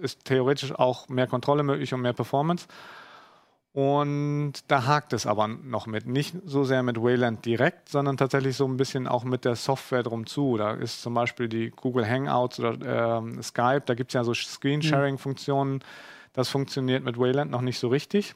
[0.00, 2.66] ist theoretisch auch mehr Kontrolle möglich und mehr Performance.
[3.76, 6.06] Und da hakt es aber noch mit.
[6.06, 10.02] Nicht so sehr mit Wayland direkt, sondern tatsächlich so ein bisschen auch mit der Software
[10.02, 10.56] drum zu.
[10.56, 14.32] Da ist zum Beispiel die Google Hangouts oder ähm, Skype, da gibt es ja so
[14.32, 15.84] Screen-Sharing-Funktionen.
[16.32, 18.34] Das funktioniert mit Wayland noch nicht so richtig.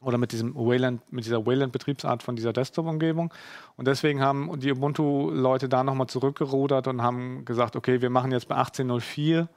[0.00, 3.30] Oder mit, diesem Wayland, mit dieser Wayland-Betriebsart von dieser Desktop-Umgebung.
[3.76, 8.48] Und deswegen haben die Ubuntu-Leute da nochmal zurückgerudert und haben gesagt, okay, wir machen jetzt
[8.48, 9.48] bei 18.04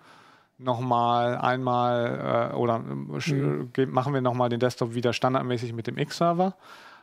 [0.57, 5.87] nochmal einmal äh, oder äh, sch- ge- machen wir nochmal den Desktop wieder standardmäßig mit
[5.87, 6.53] dem X-Server.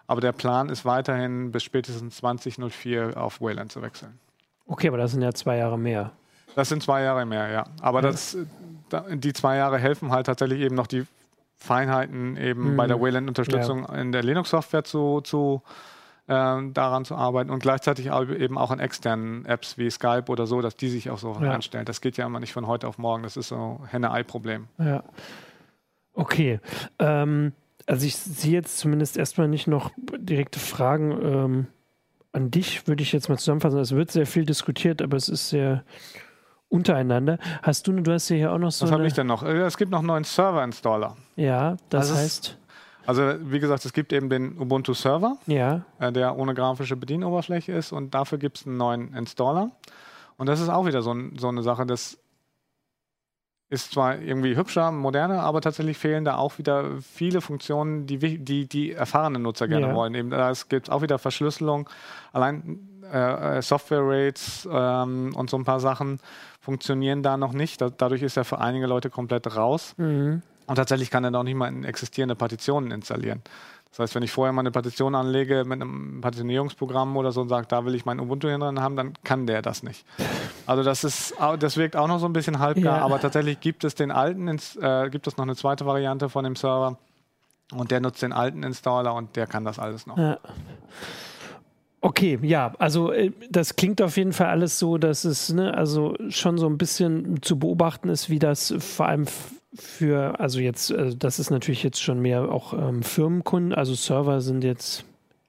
[0.06, 4.18] Aber der Plan ist weiterhin bis spätestens 2004 auf Wayland zu wechseln.
[4.66, 6.10] Okay, aber das sind ja zwei Jahre mehr.
[6.54, 7.64] Das sind zwei Jahre mehr, ja.
[7.80, 8.10] Aber Ja.
[8.10, 8.44] Das, äh,
[8.88, 11.06] da, die zwei Jahre helfen halt tatsächlich eben noch die
[11.56, 12.76] Feinheiten eben Mhm.
[12.76, 15.62] bei der Wayland-Unterstützung in der Linux-Software zu, zu
[16.32, 20.76] daran zu arbeiten und gleichzeitig eben auch an externen Apps wie Skype oder so, dass
[20.76, 21.52] die sich auch so Ja.
[21.52, 21.84] einstellen.
[21.84, 23.22] Das geht ja immer nicht von heute auf morgen.
[23.22, 24.68] Das ist so ein Henne-Ei-Problem.
[24.78, 25.02] Ja.
[26.14, 26.60] Okay.
[26.98, 27.52] Ähm,
[27.86, 31.66] also ich sehe jetzt zumindest erstmal nicht noch direkte Fragen ähm,
[32.32, 33.78] an dich, würde ich jetzt mal zusammenfassen.
[33.78, 35.84] Es wird sehr viel diskutiert, aber es ist sehr
[36.68, 37.38] untereinander.
[37.62, 38.86] Hast du, du hast ja hier auch noch so.
[38.86, 39.42] Was habe ich denn noch?
[39.42, 41.16] Äh, Es gibt noch einen neuen Server-Installer.
[41.36, 42.58] Ja, das Also heißt,
[43.06, 47.72] Also wie gesagt, es gibt eben den Ubuntu Server, ja, äh, der ohne grafische Bedienoberfläche
[47.72, 49.70] ist und dafür gibt es einen neuen Installer.
[50.36, 52.18] Und das ist auch wieder so, so eine Sache, das
[53.68, 58.68] ist zwar irgendwie hübscher, moderner, aber tatsächlich fehlen da auch wieder viele Funktionen, die die,
[58.68, 59.94] die erfahrenen Nutzer gerne Ja.
[59.94, 60.14] wollen.
[60.14, 61.88] Eben, da gibt es auch wieder Verschlüsselung,
[62.32, 62.78] allein
[63.10, 66.20] äh, äh, Software-Rates ähm, und so ein paar Sachen
[66.60, 67.80] funktionieren da noch nicht.
[67.80, 69.94] Da, dadurch ist er für einige Leute komplett raus.
[69.96, 70.42] mhm.
[70.72, 73.42] Und tatsächlich kann er da auch nicht mal in existierende Partitionen installieren.
[73.90, 77.50] Das heißt, wenn ich vorher mal eine Partition anlege mit einem Partitionierungsprogramm oder so und
[77.50, 80.06] sage, da will ich mein Ubuntu hin drin haben, dann kann der das nicht.
[80.64, 83.04] Also das ist, das wirkt auch noch so ein bisschen halbgar, Ja.
[83.04, 86.56] aber tatsächlich gibt es den alten, äh, gibt es noch eine zweite Variante von dem
[86.56, 86.96] Server
[87.74, 90.16] und der nutzt den alten Installer und der kann das alles noch.
[90.16, 90.38] Ja.
[92.00, 96.16] Okay, ja, also äh, das klingt auf jeden Fall alles so, dass es ne, also
[96.30, 99.26] schon so ein bisschen zu beobachten ist, wie das vor allem
[99.74, 104.40] für, also jetzt, äh, das ist natürlich jetzt schon mehr auch ähm, Firmenkunden, also Server
[104.40, 105.04] sind jetzt,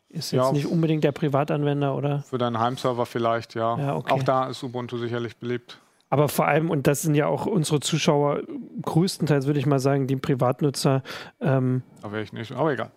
[0.10, 2.20] ist jetzt Ja, nicht unbedingt der Privatanwender, oder?
[2.22, 3.78] Für deinen Heimserver vielleicht, ja.
[3.78, 4.14] Ja, okay.
[4.14, 5.80] Auch da ist Ubuntu sicherlich beliebt.
[6.10, 8.42] Aber vor allem, und das sind ja auch unsere Zuschauer,
[8.84, 11.02] größtenteils würde ich mal sagen, die Privatnutzer,
[11.42, 12.92] ähm, Da wäre ich nicht, aber egal.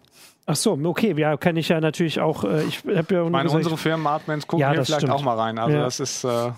[0.48, 3.44] Ach so, okay, ja, kann ich ja natürlich auch, äh, ich habe ja Ich meine,
[3.44, 5.12] gesagt, unsere Firmen-Admins gucken Ja, hier vielleicht stimmt.
[5.14, 5.58] auch mal rein.
[5.58, 5.82] Also Ja.
[5.84, 6.52] das ist, äh,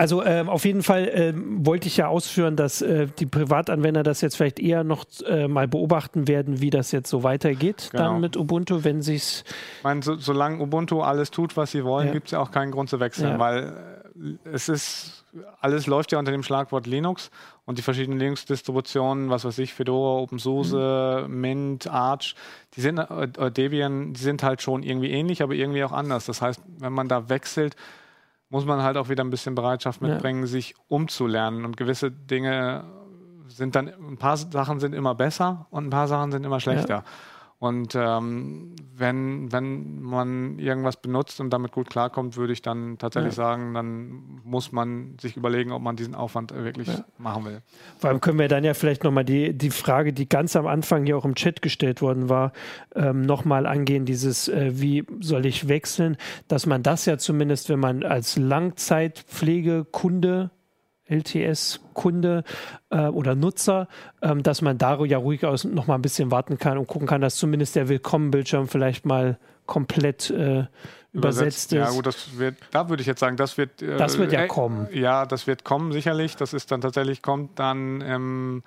[0.00, 4.22] Also ähm, auf jeden Fall ähm, wollte ich ja ausführen, dass äh, die Privatanwender das
[4.22, 8.04] jetzt vielleicht eher noch äh, mal beobachten werden, wie das jetzt so weitergeht Genau.
[8.04, 9.44] dann mit Ubuntu, wenn sich's
[9.76, 12.12] Ich meine, so, solange Ubuntu alles tut, was sie wollen, Ja.
[12.14, 13.38] gibt es ja auch keinen Grund zu wechseln, Ja.
[13.38, 13.74] weil
[14.44, 15.26] äh, es ist,
[15.60, 17.30] alles läuft ja unter dem Schlagwort Linux
[17.66, 21.40] und die verschiedenen Linux-Distributionen, was weiß ich, Fedora, OpenSUSE, Mhm.
[21.42, 22.34] Mint, Arch,
[22.74, 26.24] die sind, äh, äh, Debian, die sind halt schon irgendwie ähnlich, aber irgendwie auch anders.
[26.24, 27.76] Das heißt, wenn man da wechselt,
[28.50, 30.08] muss man halt auch wieder ein bisschen Bereitschaft Ja.
[30.08, 32.84] mitbringen, sich umzulernen und gewisse Dinge
[33.48, 37.04] sind dann, ein paar Sachen sind immer besser und ein paar Sachen sind immer schlechter.
[37.60, 43.36] Und ähm, wenn, wenn man irgendwas benutzt und damit gut klarkommt, würde ich dann tatsächlich
[43.36, 43.44] Ja.
[43.50, 47.04] sagen, dann muss man sich überlegen, ob man diesen Aufwand äh, wirklich Ja.
[47.18, 47.60] machen will.
[47.98, 51.04] Vor allem können wir dann ja vielleicht nochmal die, die Frage, die ganz am Anfang
[51.04, 52.54] hier auch im Chat gestellt worden war,
[52.94, 56.16] ähm, nochmal angehen, dieses, äh, wie soll ich wechseln,
[56.48, 60.50] dass man das ja zumindest, wenn man als Langzeitpflegekunde
[61.10, 62.44] LTS-Kunde
[62.90, 63.88] äh, oder Nutzer,
[64.22, 67.06] ähm, dass man da ja ruhig aus noch mal ein bisschen warten kann und gucken
[67.08, 70.64] kann, dass zumindest der Willkommenbildschirm vielleicht mal komplett äh,
[71.12, 71.94] übersetzt, Ja, ist.
[71.94, 73.82] gut, das wird, da würde ich jetzt sagen, das wird.
[73.82, 74.88] äh, Das wird ja äh, kommen.
[74.92, 76.36] Ja, das wird kommen, sicherlich.
[76.36, 78.62] Das ist dann tatsächlich, kommt dann im,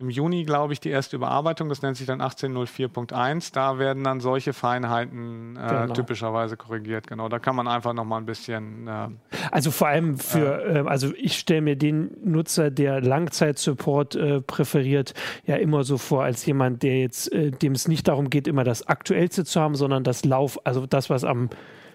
[0.00, 1.68] im Juni, glaube ich, die erste Überarbeitung.
[1.68, 3.52] Das nennt sich dann 1804.1.
[3.52, 5.94] Da werden dann solche Feinheiten äh, Genau.
[5.94, 7.06] typischerweise korrigiert.
[7.06, 8.88] Genau, da kann man einfach nochmal ein bisschen.
[8.88, 9.08] Äh,
[9.52, 15.14] Also vor allem für, äh, also ich stelle mir den Nutzer, der Langzeitsupport äh, präferiert,
[15.46, 18.64] ja immer so vor als jemand, der jetzt, äh, dem es nicht darum geht, immer
[18.64, 21.50] das Aktuellste zu haben, sondern das Lauf, also das, was am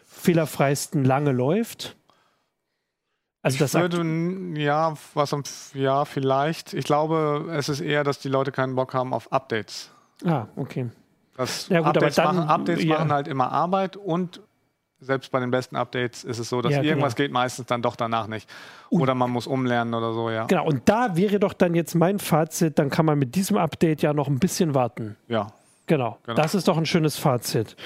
[0.06, 1.96] fehlerfreisten lange läuft.
[3.42, 5.36] Also das ich würde, ja, was
[5.74, 6.74] ja, vielleicht.
[6.74, 9.92] Ich glaube, es ist eher, dass die Leute keinen Bock haben auf Updates.
[10.26, 10.90] Ah, okay.
[11.38, 12.98] Das Ja, gut, aber Updates dann- machen, Updates ja.
[12.98, 14.42] machen halt immer Arbeit und
[15.00, 17.28] selbst bei den besten Updates ist es so, dass Ja, irgendwas genau.
[17.28, 18.50] geht meistens dann doch danach nicht.
[18.90, 20.46] Oder man muss umlernen oder so, ja.
[20.48, 24.02] Genau, und da wäre doch dann jetzt mein Fazit, dann kann man mit diesem Update
[24.02, 25.16] ja noch ein bisschen warten.
[25.30, 25.48] Ja.
[25.86, 26.18] Genau.
[26.24, 26.36] Genau.
[26.36, 27.78] Das ist doch ein schönes Fazit.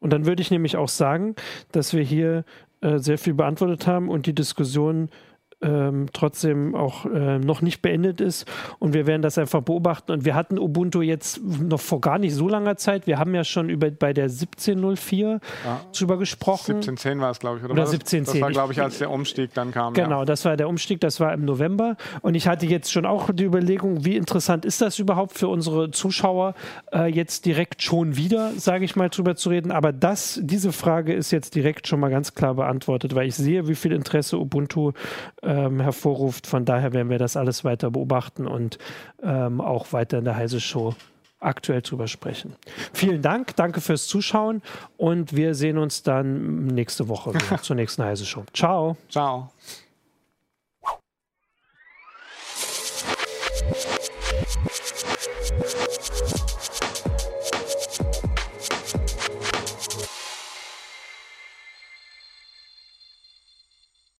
[0.00, 1.36] Und dann würde ich nämlich auch sagen,
[1.72, 2.44] dass wir hier
[2.82, 5.08] sehr viel beantwortet haben und die Diskussion
[5.62, 8.46] ähm, trotzdem auch äh, noch nicht beendet ist.
[8.78, 10.12] Und wir werden das einfach beobachten.
[10.12, 13.06] Und wir hatten Ubuntu jetzt noch vor gar nicht so langer Zeit.
[13.06, 15.80] Wir haben ja schon über bei der 1704 Ja.
[15.96, 16.76] drüber gesprochen.
[16.76, 17.64] 1710 war es, glaube ich.
[17.64, 17.92] Oder, Oder war das?
[17.94, 18.32] 1710.
[18.34, 19.94] Das war, glaube ich, als der Umstieg dann kam.
[19.94, 20.24] Genau, Ja.
[20.24, 21.96] das war der Umstieg, das war im November.
[22.22, 25.90] Und ich hatte jetzt schon auch die Überlegung, wie interessant ist das überhaupt für unsere
[25.90, 26.54] Zuschauer,
[26.92, 29.70] äh, jetzt direkt schon wieder, sage ich mal, drüber zu reden.
[29.70, 33.68] Aber das, diese Frage ist jetzt direkt schon mal ganz klar beantwortet, weil ich sehe,
[33.68, 34.92] wie viel Interesse Ubuntu
[35.52, 36.46] ähm, hervorruft.
[36.46, 38.78] Von daher werden wir das alles weiter beobachten und
[39.22, 40.94] ähm, auch weiter in der Heise Show
[41.40, 42.54] aktuell drüber sprechen.
[42.92, 44.62] Vielen Dank, danke fürs Zuschauen
[44.96, 47.32] und wir sehen uns dann nächste Woche
[47.62, 48.44] zur nächsten Heise Show.
[48.54, 48.96] Ciao.
[49.08, 49.51] Ciao.